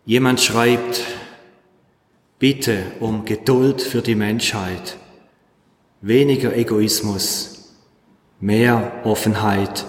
Jemand 0.05 0.41
schreibt, 0.41 1.01
bitte 2.39 2.81
um 2.99 3.25
Geduld 3.25 3.83
für 3.83 4.01
die 4.01 4.15
Menschheit, 4.15 4.97
weniger 6.01 6.55
Egoismus, 6.55 7.75
mehr 8.39 9.01
Offenheit 9.03 9.85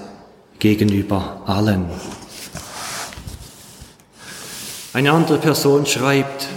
gegenüber 0.58 1.42
allen. 1.46 1.88
Eine 4.92 5.12
andere 5.12 5.38
Person 5.38 5.86
schreibt, 5.86 6.48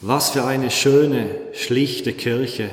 was 0.00 0.30
für 0.30 0.44
eine 0.44 0.72
schöne, 0.72 1.36
schlichte 1.52 2.14
Kirche. 2.14 2.70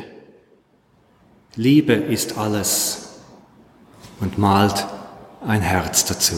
Liebe 1.59 1.93
ist 1.93 2.37
alles 2.37 3.15
und 4.19 4.37
malt 4.37 4.85
ein 5.43 5.61
Herz 5.61 6.05
dazu. 6.05 6.35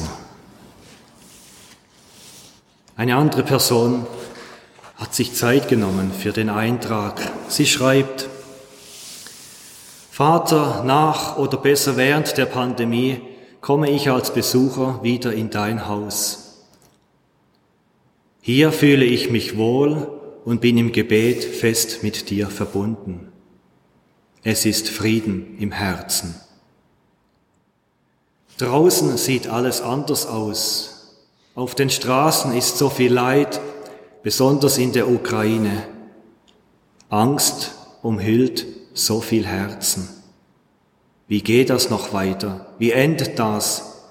Eine 2.95 3.17
andere 3.17 3.43
Person 3.43 4.07
hat 4.95 5.13
sich 5.13 5.34
Zeit 5.34 5.67
genommen 5.67 6.13
für 6.17 6.32
den 6.32 6.49
Eintrag. 6.49 7.20
Sie 7.49 7.65
schreibt, 7.65 8.30
Vater, 10.09 10.86
nach 10.86 11.38
oder 11.38 11.57
besser 11.57 11.97
während 11.97 12.38
der 12.38 12.45
Pandemie 12.45 13.20
komme 13.59 13.89
ich 13.91 14.09
als 14.09 14.34
Besucher 14.34 15.03
wieder 15.03 15.34
in 15.34 15.49
dein 15.49 15.89
Haus. 15.89 16.65
Hier 18.39 18.72
fühle 18.72 19.03
ich 19.03 19.30
mich 19.30 19.57
wohl 19.57 20.17
und 20.45 20.61
bin 20.61 20.78
im 20.78 20.93
Gebet 20.93 21.43
fest 21.43 22.03
mit 22.03 22.30
dir 22.30 22.47
verbunden. 22.47 23.28
Es 24.43 24.65
ist 24.65 24.87
Frieden 24.89 25.57
im 25.59 25.71
Herzen. 25.71 26.35
Draußen 28.57 29.17
sieht 29.17 29.47
alles 29.47 29.81
anders 29.81 30.25
aus. 30.25 31.17
Auf 31.55 31.75
den 31.75 31.89
Straßen 31.89 32.55
ist 32.55 32.77
so 32.77 32.89
viel 32.89 33.11
Leid, 33.11 33.59
besonders 34.23 34.77
in 34.77 34.93
der 34.93 35.09
Ukraine. 35.09 35.83
Angst 37.09 37.71
umhüllt 38.01 38.65
so 38.93 39.19
viel 39.19 39.45
Herzen. 39.45 40.07
Wie 41.27 41.41
geht 41.41 41.69
das 41.69 41.89
noch 41.89 42.13
weiter? 42.13 42.67
Wie 42.79 42.91
endet 42.91 43.39
das? 43.39 44.03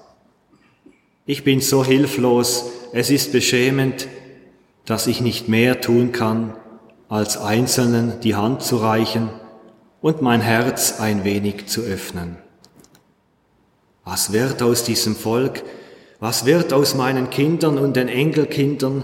Ich 1.25 1.43
bin 1.43 1.59
so 1.59 1.83
hilflos, 1.83 2.65
es 2.93 3.09
ist 3.09 3.31
beschämend, 3.31 4.07
dass 4.85 5.07
ich 5.07 5.21
nicht 5.21 5.47
mehr 5.47 5.81
tun 5.81 6.11
kann, 6.11 6.55
als 7.07 7.37
Einzelnen 7.37 8.19
die 8.21 8.35
Hand 8.35 8.61
zu 8.61 8.77
reichen 8.77 9.29
und 10.01 10.21
mein 10.21 10.41
Herz 10.41 10.99
ein 10.99 11.23
wenig 11.23 11.67
zu 11.67 11.81
öffnen. 11.81 12.37
Was 14.05 14.31
wird 14.31 14.61
aus 14.61 14.83
diesem 14.83 15.15
Volk? 15.15 15.63
Was 16.19 16.45
wird 16.45 16.73
aus 16.73 16.95
meinen 16.95 17.29
Kindern 17.29 17.77
und 17.77 17.95
den 17.95 18.07
Enkelkindern, 18.07 19.03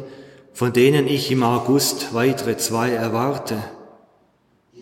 von 0.54 0.74
denen 0.74 1.08
ich 1.08 1.32
im 1.32 1.44
August 1.44 2.14
weitere 2.14 2.58
zwei 2.58 2.92
erwarte? 2.92 3.58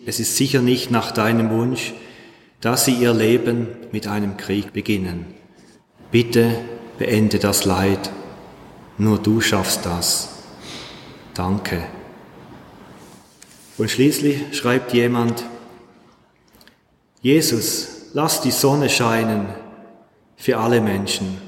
Es 0.06 0.20
ist 0.20 0.36
sicher 0.36 0.60
nicht 0.60 0.90
nach 0.90 1.12
deinem 1.12 1.50
Wunsch, 1.50 1.94
dass 2.60 2.84
sie 2.84 2.94
ihr 2.94 3.12
Leben 3.12 3.68
mit 3.92 4.06
einem 4.06 4.36
Krieg 4.36 4.72
beginnen. 4.72 5.26
Bitte 6.10 6.58
beende 6.98 7.38
das 7.38 7.64
Leid. 7.64 8.10
Nur 8.96 9.18
du 9.18 9.40
schaffst 9.40 9.84
das. 9.84 10.30
Danke. 11.34 11.82
Und 13.76 13.90
schließlich 13.90 14.56
schreibt 14.56 14.92
jemand, 14.92 15.44
Jesus, 17.24 18.10
lass 18.12 18.42
die 18.42 18.50
Sonne 18.50 18.90
scheinen 18.90 19.46
für 20.36 20.58
alle 20.58 20.82
Menschen 20.82 21.38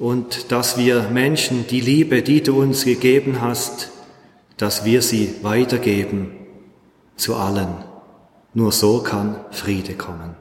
und 0.00 0.50
dass 0.50 0.76
wir 0.76 1.02
Menschen 1.02 1.68
die 1.68 1.80
Liebe, 1.80 2.22
die 2.22 2.42
du 2.42 2.60
uns 2.60 2.84
gegeben 2.84 3.40
hast, 3.40 3.92
dass 4.56 4.84
wir 4.84 5.02
sie 5.02 5.36
weitergeben 5.42 6.32
zu 7.14 7.36
allen. 7.36 7.68
Nur 8.54 8.72
so 8.72 9.04
kann 9.04 9.36
Friede 9.52 9.94
kommen. 9.94 10.34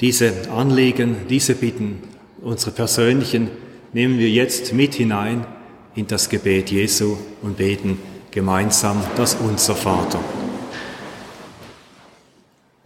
Diese 0.00 0.32
Anliegen, 0.50 1.28
diese 1.30 1.54
Bitten, 1.54 2.02
unsere 2.42 2.72
persönlichen, 2.72 3.50
nehmen 3.92 4.18
wir 4.18 4.30
jetzt 4.30 4.72
mit 4.72 4.94
hinein 4.94 5.46
in 5.94 6.08
das 6.08 6.28
Gebet 6.28 6.72
Jesu 6.72 7.16
und 7.40 7.56
beten 7.56 8.00
gemeinsam 8.32 9.00
das 9.16 9.36
Unser 9.36 9.76
Vater. 9.76 10.18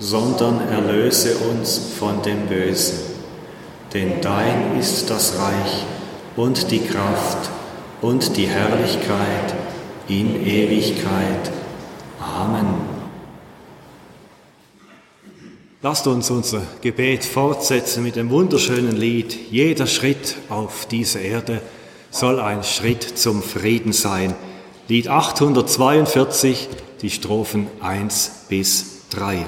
sondern 0.00 0.66
erlöse 0.68 1.36
uns 1.50 1.78
von 1.98 2.22
dem 2.22 2.46
Bösen. 2.46 3.10
denn 3.92 4.20
dein 4.20 4.78
ist 4.78 5.10
das 5.10 5.36
Reich 5.38 5.84
und 6.36 6.70
die 6.70 6.80
Kraft 6.80 7.50
und 8.00 8.36
die 8.36 8.46
Herrlichkeit 8.46 9.54
in 10.08 10.46
Ewigkeit. 10.46 11.50
Amen. 12.20 13.00
Lasst 15.82 16.06
uns 16.06 16.30
unser 16.30 16.62
Gebet 16.82 17.24
fortsetzen 17.24 18.02
mit 18.02 18.16
dem 18.16 18.30
wunderschönen 18.30 18.96
Lied. 18.96 19.36
Jeder 19.50 19.86
Schritt 19.86 20.36
auf 20.50 20.86
dieser 20.86 21.20
Erde 21.20 21.62
soll 22.10 22.38
ein 22.38 22.64
Schritt 22.64 23.02
zum 23.02 23.42
Frieden 23.42 23.92
sein. 23.92 24.34
Lied 24.88 25.08
842, 25.08 26.68
die 27.00 27.10
Strophen 27.10 27.68
1 27.80 28.46
bis 28.48 29.08
3. 29.10 29.46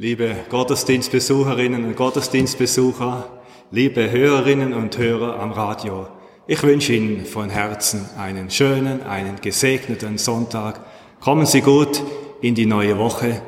Liebe 0.00 0.34
Gottesdienstbesucherinnen 0.48 1.84
und 1.84 1.94
Gottesdienstbesucher, 1.94 3.28
liebe 3.70 4.10
Hörerinnen 4.10 4.72
und 4.72 4.96
Hörer 4.96 5.38
am 5.38 5.52
Radio, 5.52 6.08
ich 6.46 6.62
wünsche 6.62 6.94
Ihnen 6.94 7.26
von 7.26 7.50
Herzen 7.50 8.08
einen 8.16 8.48
schönen, 8.50 9.02
einen 9.02 9.42
gesegneten 9.42 10.16
Sonntag. 10.16 10.80
Kommen 11.20 11.44
Sie 11.44 11.60
gut 11.60 12.02
in 12.40 12.54
die 12.54 12.64
neue 12.64 12.96
Woche 12.96 13.42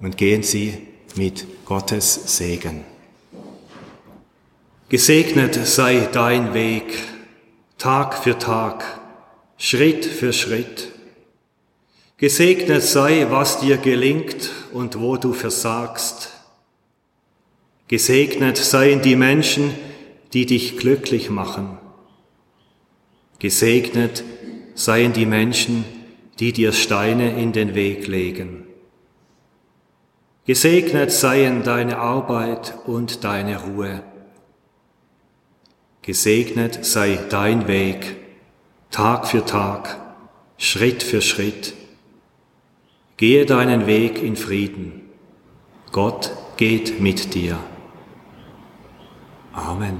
und 0.00 0.16
gehen 0.16 0.42
Sie 0.42 0.72
mit 1.16 1.46
Gottes 1.66 2.38
Segen. 2.38 2.82
Gesegnet 4.88 5.54
sei 5.66 6.08
dein 6.10 6.54
Weg, 6.54 6.96
Tag 7.76 8.14
für 8.14 8.38
Tag, 8.38 9.00
Schritt 9.58 10.06
für 10.06 10.32
Schritt 10.32 10.89
Gesegnet 12.20 12.82
sei, 12.82 13.28
was 13.30 13.60
dir 13.60 13.78
gelingt 13.78 14.50
und 14.74 15.00
wo 15.00 15.16
du 15.16 15.32
versagst. 15.32 16.28
Gesegnet 17.88 18.58
seien 18.58 19.00
die 19.00 19.16
Menschen, 19.16 19.74
die 20.34 20.44
dich 20.44 20.76
glücklich 20.76 21.30
machen. 21.30 21.78
Gesegnet 23.38 24.22
seien 24.74 25.14
die 25.14 25.24
Menschen, 25.24 25.86
die 26.40 26.52
dir 26.52 26.74
Steine 26.74 27.40
in 27.40 27.52
den 27.52 27.74
Weg 27.74 28.06
legen. 28.06 28.66
Gesegnet 30.44 31.12
seien 31.12 31.62
deine 31.62 31.96
Arbeit 31.96 32.74
und 32.84 33.24
deine 33.24 33.62
Ruhe. 33.62 34.02
Gesegnet 36.02 36.84
sei 36.84 37.18
dein 37.30 37.66
Weg, 37.66 38.16
Tag 38.90 39.26
für 39.26 39.46
Tag, 39.46 39.98
Schritt 40.58 41.02
für 41.02 41.22
Schritt, 41.22 41.79
Gehe 43.20 43.44
deinen 43.44 43.86
Weg 43.86 44.22
in 44.22 44.34
Frieden. 44.34 45.02
Gott 45.92 46.30
geht 46.56 47.02
mit 47.02 47.34
dir. 47.34 47.58
Amen. 49.52 49.98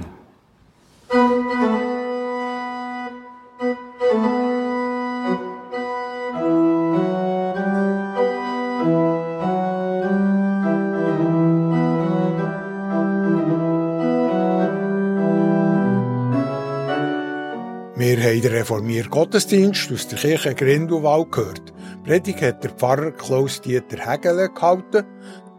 Wir 17.95 18.17
haben 18.17 18.41
den 18.41 18.51
reformierten 18.51 19.11
Gottesdienst 19.11 19.91
aus 19.91 20.07
der 20.07 20.17
Kirche 20.17 20.55
Grindelwald 20.55 21.31
gehört. 21.31 21.71
Predigt 22.03 22.41
hat 22.41 22.63
der 22.63 22.71
Pfarrer 22.71 23.11
Klaus-Dieter 23.11 24.09
Hegele 24.09 24.49
gehalten. 24.49 25.05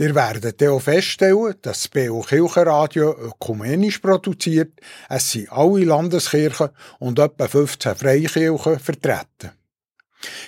Ihr 0.00 0.14
werdet 0.14 0.62
auch 0.62 0.80
feststellen, 0.80 1.54
dass 1.60 1.82
das 1.82 1.88
BO 1.88 2.22
Kirchenradio 2.22 3.12
ökumenisch 3.12 3.98
produziert. 3.98 4.80
Es 5.10 5.30
sind 5.30 5.52
alle 5.52 5.84
Landeskirchen 5.84 6.70
und 7.00 7.18
etwa 7.18 7.46
15 7.46 7.96
Freikirchen 7.96 8.78
vertreten. 8.78 9.59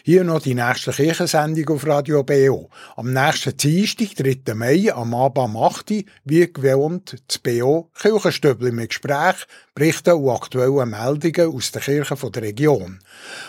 Hier 0.05 0.25
noch 0.25 0.43
die 0.43 0.55
nächste 0.55 0.93
Kirchensendung 0.93 1.69
auf 1.71 1.87
Radio 1.87 2.23
BO. 2.23 2.69
Am 2.97 3.13
nächsten 3.13 3.57
Dienstag, 3.57 4.15
3. 4.17 4.55
Mai, 4.55 4.93
am 4.93 5.15
Abend 5.15 5.39
am 5.39 5.57
8. 5.57 6.05
wie 6.25 6.53
gewohnt, 6.53 7.23
das 7.27 7.39
BO 7.39 7.91
Kirchenstübli 7.95 8.73
mit 8.73 8.91
Gespräch, 8.91 9.47
Berichten 9.75 10.15
und 10.15 10.29
aktuellen 10.29 10.91
Meldungen 10.91 11.55
aus 11.55 11.73
der 11.73 11.83
Kirche 11.83 12.31
der 12.31 12.43
Region. 12.43 12.99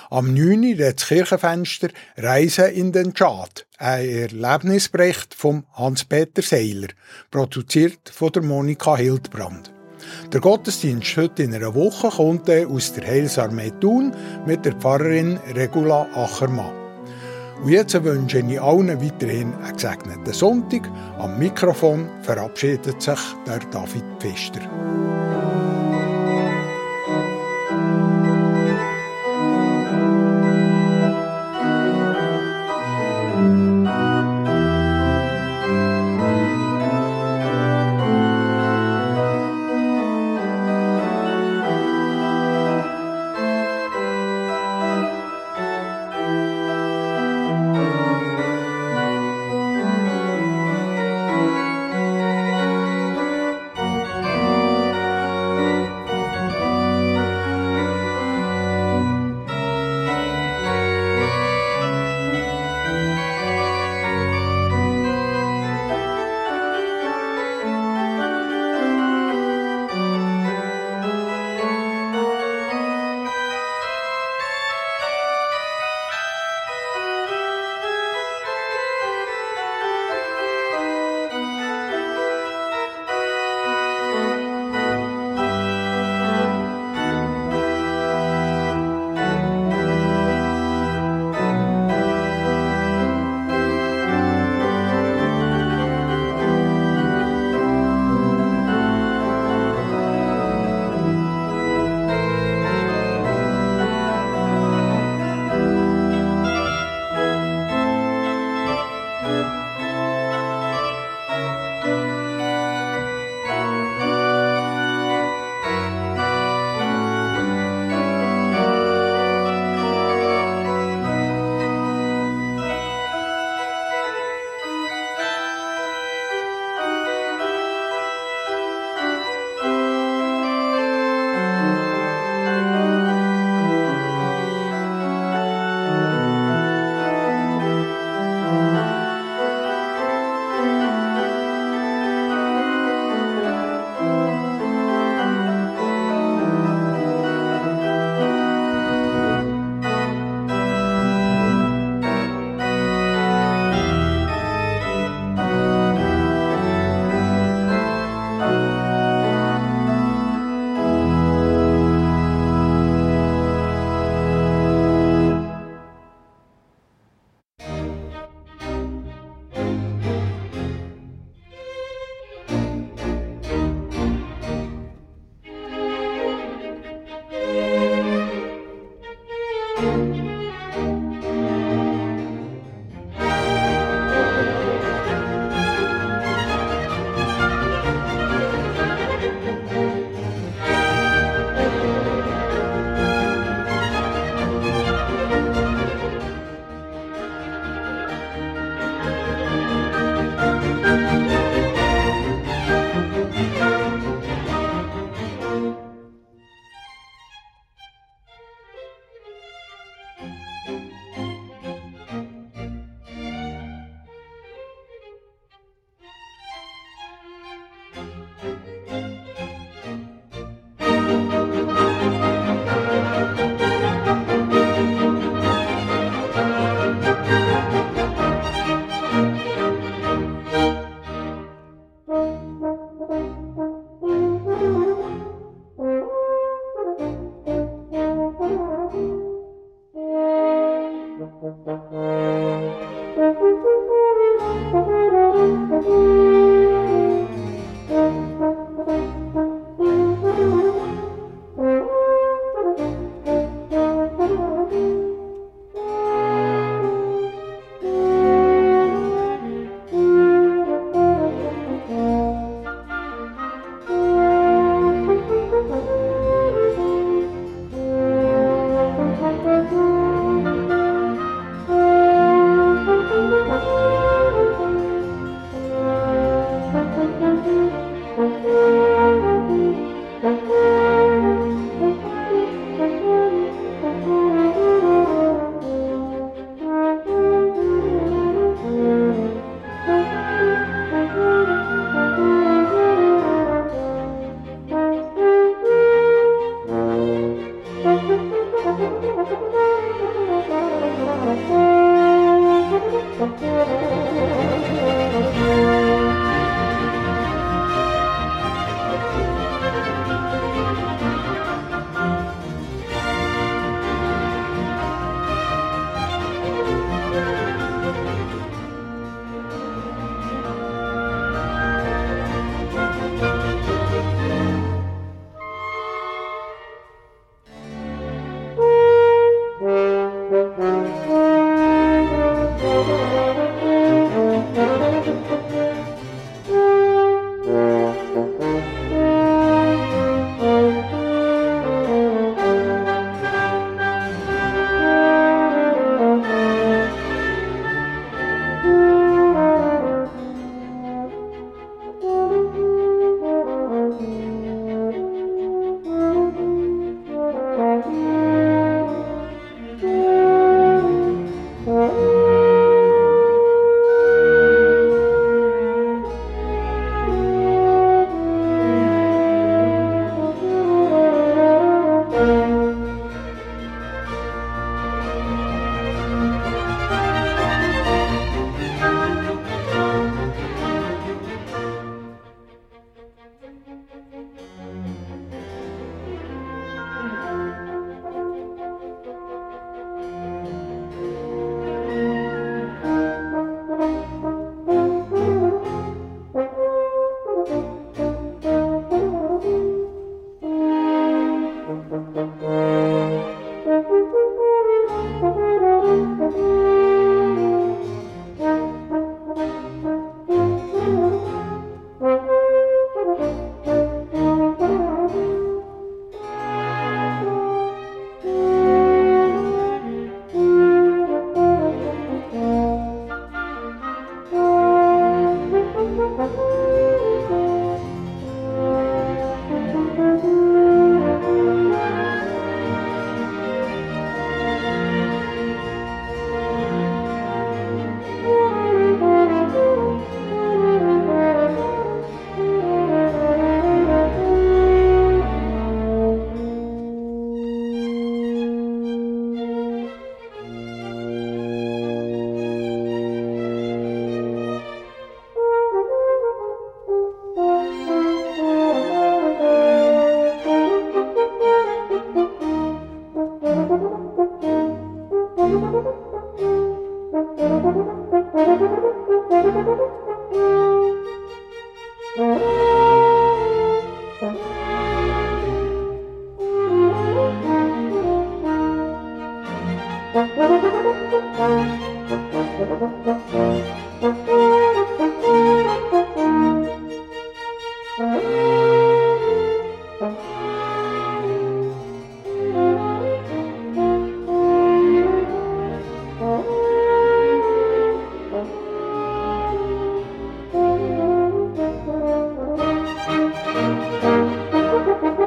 Am 0.10 0.34
9. 0.34 0.78
das 0.78 1.08
Kirchenfenster 1.08 1.90
Reisen 2.18 2.72
in 2.72 2.92
den 2.92 3.14
Tschad. 3.14 3.66
Ein 3.78 4.08
Erlebnisbericht 4.08 5.34
von 5.34 5.66
Hans-Peter 5.74 6.42
Seiler, 6.42 6.88
produziert 7.32 8.10
von 8.10 8.32
der 8.32 8.44
Monika 8.44 8.96
Hildbrand. 8.96 9.73
Der 10.32 10.41
Gottesdienst 10.41 11.18
heute 11.18 11.43
in 11.43 11.53
einer 11.53 11.76
Woche 11.76 12.09
kommt 12.09 12.49
aus 12.49 12.93
der 12.93 13.07
Heilsarmee 13.07 13.72
Thun 13.80 14.14
mit 14.45 14.66
der 14.66 14.74
Pfarrerin 14.74 15.39
Regula 15.55 16.07
Achermann. 16.16 16.72
Und 17.64 17.70
jetzt 17.70 18.03
wünsche 18.03 18.39
ich 18.39 18.61
allen 18.61 19.01
weiterhin 19.01 19.53
einen 19.53 19.74
gesegneten 19.74 20.34
Sonntag. 20.34 20.89
Am 21.18 21.39
Mikrofon 21.39 22.09
verabschiedet 22.22 23.01
sich 23.01 23.20
der 23.47 23.59
David 23.72 24.03
Pfister. 24.20 24.61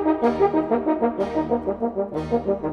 Thank 0.06 0.22
you. 2.48 2.65